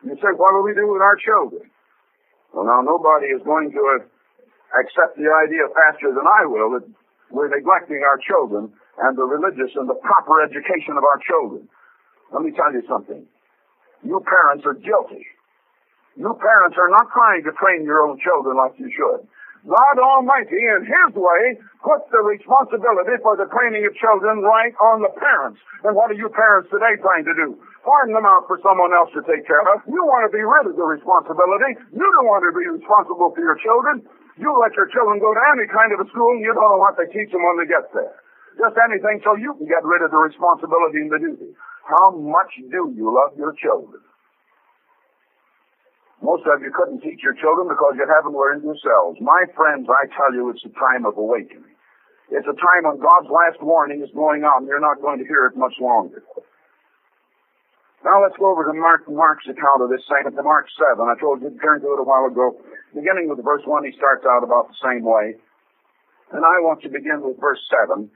You 0.06 0.14
say, 0.22 0.30
what 0.38 0.54
do 0.54 0.62
we 0.62 0.74
do 0.74 0.86
with 0.86 1.02
our 1.02 1.18
children? 1.18 1.66
Well, 2.54 2.62
now 2.62 2.78
nobody 2.78 3.34
is 3.34 3.42
going 3.42 3.74
to 3.74 3.82
uh, 3.98 4.06
accept 4.78 5.18
the 5.18 5.26
idea 5.26 5.66
faster 5.74 6.14
than 6.14 6.26
I 6.30 6.46
will 6.46 6.78
that 6.78 6.86
we're 7.30 7.50
neglecting 7.50 8.06
our 8.06 8.22
children 8.22 8.70
and 9.02 9.18
the 9.18 9.26
religious 9.26 9.74
and 9.74 9.90
the 9.90 9.98
proper 9.98 10.46
education 10.46 10.94
of 10.94 11.02
our 11.02 11.18
children. 11.26 11.66
Let 12.30 12.46
me 12.46 12.54
tell 12.54 12.70
you 12.70 12.86
something. 12.86 13.26
You 14.06 14.22
parents 14.22 14.62
are 14.62 14.78
guilty 14.78 15.26
you 16.16 16.32
parents 16.40 16.76
are 16.80 16.88
not 16.88 17.12
trying 17.12 17.44
to 17.44 17.52
train 17.60 17.84
your 17.84 18.08
own 18.08 18.16
children 18.20 18.56
like 18.56 18.72
you 18.80 18.88
should. 18.88 19.28
God 19.66 19.96
Almighty, 19.98 20.62
in 20.62 20.86
His 20.86 21.10
way, 21.18 21.58
puts 21.82 22.06
the 22.14 22.22
responsibility 22.22 23.18
for 23.18 23.34
the 23.34 23.50
training 23.50 23.82
of 23.82 23.98
children 23.98 24.38
right 24.46 24.70
on 24.78 25.02
the 25.02 25.10
parents. 25.18 25.58
And 25.82 25.98
what 25.98 26.06
are 26.14 26.18
you 26.18 26.30
parents 26.30 26.70
today 26.70 26.94
trying 27.02 27.26
to 27.26 27.34
do? 27.34 27.58
Farm 27.82 28.14
them 28.14 28.22
out 28.22 28.46
for 28.46 28.62
someone 28.62 28.94
else 28.94 29.10
to 29.18 29.26
take 29.26 29.42
care 29.42 29.62
of. 29.74 29.82
You 29.90 30.06
want 30.06 30.30
to 30.30 30.32
be 30.32 30.42
rid 30.42 30.70
of 30.70 30.78
the 30.78 30.86
responsibility. 30.86 31.82
You 31.90 32.06
don't 32.06 32.30
want 32.30 32.46
to 32.46 32.54
be 32.54 32.66
responsible 32.78 33.34
for 33.34 33.42
your 33.42 33.58
children. 33.58 34.06
You 34.38 34.54
let 34.54 34.70
your 34.78 34.86
children 34.94 35.18
go 35.18 35.34
to 35.34 35.42
any 35.58 35.66
kind 35.66 35.90
of 35.90 35.98
a 35.98 36.06
school 36.14 36.38
and 36.38 36.46
you 36.46 36.54
don't 36.54 36.70
know 36.70 36.78
what 36.78 36.94
they 36.94 37.10
teach 37.10 37.34
them 37.34 37.42
when 37.42 37.58
they 37.58 37.66
get 37.66 37.90
there. 37.90 38.22
Just 38.54 38.78
anything 38.78 39.18
so 39.26 39.34
you 39.34 39.50
can 39.58 39.66
get 39.66 39.82
rid 39.82 40.00
of 40.06 40.14
the 40.14 40.20
responsibility 40.20 41.02
and 41.02 41.10
the 41.10 41.20
duty. 41.20 41.50
How 41.84 42.14
much 42.14 42.54
do 42.56 42.94
you 42.94 43.06
love 43.10 43.34
your 43.34 43.52
children? 43.58 43.98
Most 46.22 46.48
of 46.48 46.62
you 46.64 46.72
couldn't 46.72 47.04
teach 47.04 47.20
your 47.20 47.36
children 47.36 47.68
because 47.68 47.94
you 48.00 48.08
haven't 48.08 48.32
learned 48.32 48.64
yourselves. 48.64 49.20
My 49.20 49.44
friends, 49.52 49.86
I 49.88 50.08
tell 50.16 50.32
you, 50.32 50.48
it's 50.48 50.64
a 50.64 50.72
time 50.72 51.04
of 51.04 51.16
awakening. 51.20 51.76
It's 52.32 52.48
a 52.48 52.56
time 52.56 52.88
when 52.88 52.98
God's 52.98 53.30
last 53.30 53.62
warning 53.62 54.02
is 54.02 54.10
going 54.16 54.42
on. 54.42 54.66
You're 54.66 54.82
not 54.82 54.98
going 55.04 55.20
to 55.20 55.28
hear 55.28 55.46
it 55.46 55.54
much 55.54 55.76
longer. 55.78 56.24
Now 58.02 58.22
let's 58.22 58.38
go 58.38 58.50
over 58.50 58.64
to 58.66 58.74
Mark, 58.74 59.06
Mark's 59.10 59.46
account 59.46 59.82
of 59.82 59.90
this 59.90 60.02
same, 60.06 60.30
to 60.30 60.42
Mark 60.42 60.66
7. 60.78 60.98
I 61.04 61.14
told 61.20 61.42
you 61.42 61.50
to 61.50 61.58
turn 61.58 61.82
to 61.82 61.94
it 61.94 62.02
a 62.02 62.06
while 62.06 62.26
ago. 62.26 62.58
Beginning 62.94 63.28
with 63.28 63.42
verse 63.44 63.62
1, 63.66 63.84
he 63.84 63.92
starts 63.94 64.24
out 64.26 64.42
about 64.42 64.70
the 64.72 64.78
same 64.82 65.04
way. 65.04 65.34
And 66.32 66.42
I 66.42 66.58
want 66.62 66.82
to 66.82 66.90
begin 66.90 67.22
with 67.22 67.38
verse 67.38 67.62
7 67.86 68.10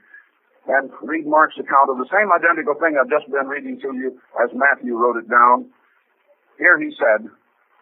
and 0.67 0.91
read 1.01 1.25
Mark's 1.25 1.57
account 1.57 1.89
of 1.89 1.97
the 1.97 2.09
same 2.11 2.29
identical 2.31 2.75
thing 2.75 2.99
I've 2.99 3.09
just 3.09 3.31
been 3.31 3.47
reading 3.47 3.79
to 3.81 3.89
you 3.95 4.19
as 4.43 4.51
Matthew 4.53 4.95
wrote 4.95 5.17
it 5.17 5.29
down. 5.29 5.71
Here 6.59 6.77
he 6.77 6.91
said, 6.93 7.31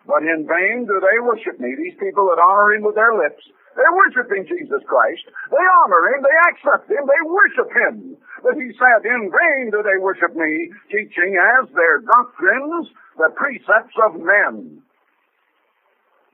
But 0.07 0.23
in 0.23 0.47
vain 0.47 0.87
do 0.87 0.95
they 0.99 1.17
worship 1.21 1.59
me, 1.59 1.75
these 1.75 1.97
people 1.99 2.27
that 2.31 2.41
honor 2.41 2.73
him 2.73 2.83
with 2.83 2.95
their 2.95 3.13
lips. 3.13 3.43
They're 3.75 3.95
worshiping 3.95 4.43
Jesus 4.49 4.83
Christ. 4.87 5.23
They 5.51 5.65
honor 5.83 6.03
him, 6.11 6.19
they 6.25 6.37
accept 6.51 6.91
him, 6.91 7.03
they 7.05 7.23
worship 7.23 7.69
him. 7.71 7.95
But 8.43 8.55
he 8.59 8.73
said, 8.75 9.05
In 9.05 9.29
vain 9.31 9.71
do 9.71 9.79
they 9.83 9.99
worship 10.01 10.35
me, 10.35 10.71
teaching 10.91 11.37
as 11.37 11.69
their 11.71 12.03
doctrines 12.03 12.91
the 13.15 13.29
precepts 13.35 13.95
of 14.03 14.19
men. 14.19 14.83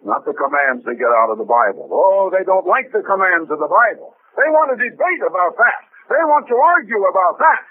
Not 0.05 0.21
the 0.25 0.37
commands 0.37 0.85
they 0.85 0.93
get 0.93 1.09
out 1.09 1.33
of 1.33 1.41
the 1.41 1.49
Bible. 1.49 1.89
Oh, 1.89 2.29
they 2.29 2.45
don't 2.45 2.69
like 2.69 2.93
the 2.93 3.01
commands 3.01 3.49
of 3.49 3.57
the 3.57 3.69
Bible. 3.69 4.13
They 4.37 4.49
want 4.53 4.73
to 4.73 4.77
debate 4.77 5.23
about 5.25 5.57
that. 5.57 5.81
They 6.09 6.21
want 6.29 6.45
to 6.45 6.57
argue 6.57 7.01
about 7.09 7.41
that. 7.41 7.63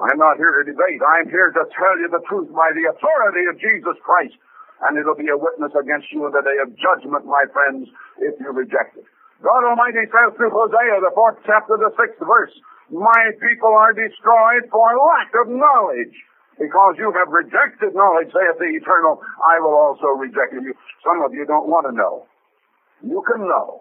I'm 0.00 0.18
not 0.18 0.38
here 0.38 0.62
to 0.62 0.64
debate. 0.64 1.02
I'm 1.02 1.28
here 1.28 1.50
to 1.50 1.64
tell 1.74 1.94
you 1.98 2.08
the 2.08 2.22
truth 2.30 2.48
by 2.54 2.70
the 2.72 2.88
authority 2.94 3.44
of 3.50 3.58
Jesus 3.58 3.98
Christ. 4.06 4.38
And 4.82 4.98
it'll 4.98 5.18
be 5.18 5.30
a 5.30 5.38
witness 5.38 5.70
against 5.78 6.10
you 6.10 6.26
in 6.26 6.32
the 6.34 6.42
day 6.42 6.58
of 6.58 6.74
judgment, 6.74 7.22
my 7.24 7.46
friends, 7.54 7.86
if 8.18 8.34
you 8.42 8.50
reject 8.50 8.98
it. 8.98 9.06
God 9.42 9.62
Almighty 9.66 10.06
says 10.10 10.34
through 10.34 10.50
Hosea, 10.50 11.02
the 11.02 11.14
fourth 11.14 11.38
chapter, 11.46 11.78
the 11.78 11.90
sixth 11.98 12.18
verse, 12.22 12.54
My 12.90 13.22
people 13.38 13.74
are 13.74 13.94
destroyed 13.94 14.66
for 14.70 14.86
lack 14.98 15.30
of 15.42 15.50
knowledge. 15.50 16.14
Because 16.60 16.94
you 16.98 17.10
have 17.16 17.32
rejected 17.32 17.96
knowledge, 17.96 18.28
saith 18.30 18.58
the 18.60 18.70
Eternal, 18.76 19.18
I 19.40 19.58
will 19.58 19.74
also 19.74 20.14
reject 20.14 20.52
you. 20.52 20.74
Some 21.02 21.24
of 21.24 21.32
you 21.32 21.46
don't 21.46 21.66
want 21.66 21.88
to 21.88 21.94
know. 21.96 22.26
You 23.02 23.24
can 23.26 23.48
know. 23.48 23.80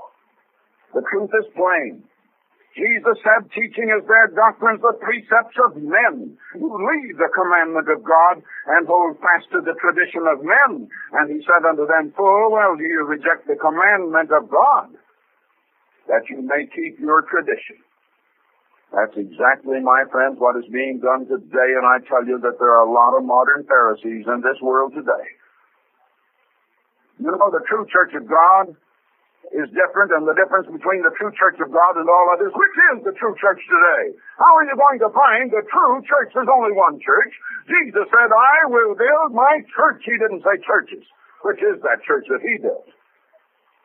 The 0.93 1.03
truth 1.11 1.29
is 1.35 1.45
plain. 1.53 2.03
Jesus 2.71 3.19
said, 3.19 3.51
teaching 3.51 3.91
as 3.91 4.07
their 4.07 4.31
doctrines 4.31 4.79
the 4.79 4.95
precepts 4.95 5.59
of 5.59 5.75
men 5.75 6.39
who 6.55 6.69
leave 6.71 7.19
the 7.19 7.27
commandment 7.35 7.91
of 7.91 7.99
God 7.99 8.39
and 8.39 8.87
hold 8.87 9.19
fast 9.19 9.51
to 9.51 9.59
the 9.59 9.75
tradition 9.75 10.23
of 10.23 10.39
men. 10.39 10.87
And 10.87 11.25
he 11.27 11.43
said 11.43 11.67
unto 11.67 11.83
them, 11.83 12.15
Full 12.15 12.47
well 12.47 12.79
do 12.79 12.83
you 12.87 13.03
reject 13.03 13.47
the 13.47 13.59
commandment 13.59 14.31
of 14.31 14.47
God, 14.47 14.95
that 16.07 16.23
you 16.31 16.39
may 16.39 16.63
keep 16.71 16.95
your 16.95 17.27
tradition. 17.27 17.83
That's 18.95 19.15
exactly, 19.15 19.79
my 19.83 20.03
friends, 20.11 20.39
what 20.39 20.55
is 20.55 20.67
being 20.71 20.99
done 20.99 21.27
today, 21.27 21.69
and 21.75 21.87
I 21.87 22.03
tell 22.07 22.23
you 22.27 22.39
that 22.43 22.59
there 22.59 22.71
are 22.71 22.87
a 22.87 22.91
lot 22.91 23.15
of 23.15 23.23
modern 23.23 23.63
Pharisees 23.67 24.27
in 24.27 24.39
this 24.43 24.59
world 24.63 24.91
today. 24.95 25.27
You 27.19 27.31
know, 27.31 27.51
the 27.51 27.63
true 27.67 27.87
church 27.87 28.11
of 28.15 28.27
God 28.27 28.75
is 29.51 29.67
different 29.75 30.15
and 30.15 30.23
the 30.23 30.35
difference 30.35 30.67
between 30.71 31.03
the 31.03 31.11
true 31.19 31.31
church 31.35 31.59
of 31.59 31.67
God 31.75 31.99
and 31.99 32.07
all 32.07 32.27
others. 32.31 32.55
Which 32.55 32.77
is 32.95 33.03
the 33.03 33.15
true 33.19 33.35
church 33.35 33.59
today? 33.67 34.15
How 34.39 34.51
are 34.55 34.65
you 34.67 34.75
going 34.79 34.99
to 35.03 35.11
find 35.11 35.51
the 35.51 35.63
true 35.67 35.99
church? 36.07 36.31
There's 36.31 36.47
only 36.47 36.71
one 36.71 36.99
church. 37.03 37.33
Jesus 37.67 38.07
said, 38.07 38.31
I 38.31 38.71
will 38.71 38.95
build 38.95 39.35
my 39.35 39.59
church. 39.75 40.07
He 40.07 40.15
didn't 40.15 40.43
say 40.47 40.55
churches. 40.63 41.03
Which 41.43 41.59
is 41.59 41.83
that 41.83 41.99
church 42.07 42.31
that 42.31 42.39
he 42.39 42.63
built? 42.63 42.87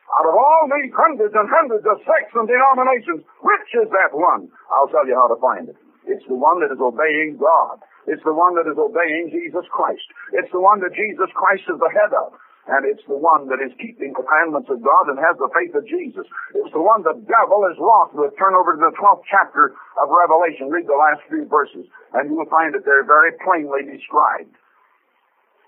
Out 0.07 0.29
of 0.31 0.39
all 0.39 0.71
these 0.71 0.95
hundreds 0.95 1.35
and 1.35 1.51
hundreds 1.51 1.83
of 1.83 1.99
sects 2.07 2.31
and 2.39 2.47
denominations, 2.47 3.27
which 3.43 3.71
is 3.75 3.91
that 3.91 4.15
one? 4.15 4.47
I'll 4.71 4.87
tell 4.87 5.03
you 5.03 5.19
how 5.19 5.27
to 5.27 5.39
find 5.43 5.67
it. 5.67 5.79
It's 6.07 6.23
the 6.31 6.39
one 6.39 6.63
that 6.63 6.71
is 6.71 6.79
obeying 6.79 7.43
God. 7.43 7.83
It's 8.07 8.23
the 8.23 8.33
one 8.33 8.55
that 8.55 8.71
is 8.71 8.79
obeying 8.79 9.35
Jesus 9.35 9.67
Christ. 9.75 10.07
It's 10.31 10.53
the 10.55 10.63
one 10.63 10.79
that 10.87 10.95
Jesus 10.95 11.27
Christ 11.35 11.67
is 11.67 11.83
the 11.83 11.91
head 11.91 12.15
of 12.15 12.39
and 12.67 12.83
it's 12.83 13.07
the 13.07 13.15
one 13.15 13.47
that 13.47 13.63
is 13.63 13.71
keeping 13.79 14.11
the 14.11 14.27
commandments 14.27 14.67
of 14.67 14.83
God 14.83 15.07
and 15.07 15.23
has 15.23 15.39
the 15.39 15.47
faith 15.55 15.71
of 15.79 15.87
Jesus. 15.87 16.27
It's 16.55 16.75
the 16.75 16.83
one 16.83 17.07
the 17.07 17.15
devil 17.15 17.63
is 17.71 17.79
wroth 17.79 18.11
with. 18.15 18.35
Turn 18.35 18.59
over 18.59 18.75
to 18.75 18.91
the 18.91 18.95
12th 18.99 19.23
chapter 19.31 19.71
of 20.03 20.11
Revelation. 20.11 20.67
Read 20.67 20.91
the 20.91 20.99
last 20.99 21.23
few 21.31 21.47
verses, 21.47 21.87
and 22.19 22.27
you 22.27 22.35
will 22.35 22.51
find 22.51 22.75
that 22.75 22.83
they're 22.83 23.07
very 23.07 23.39
plainly 23.47 23.87
described. 23.87 24.51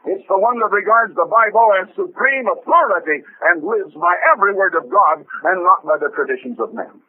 It's 0.06 0.26
the 0.26 0.38
one 0.38 0.58
that 0.58 0.70
regards 0.74 1.14
the 1.14 1.30
Bible 1.30 1.70
as 1.78 1.86
supreme 1.94 2.50
authority 2.50 3.22
and 3.50 3.62
lives 3.62 3.94
by 3.94 4.18
every 4.34 4.54
word 4.54 4.74
of 4.74 4.90
God 4.90 5.22
and 5.22 5.62
not 5.62 5.86
by 5.86 6.02
the 6.02 6.10
traditions 6.14 6.58
of 6.58 6.74
men. 6.74 7.02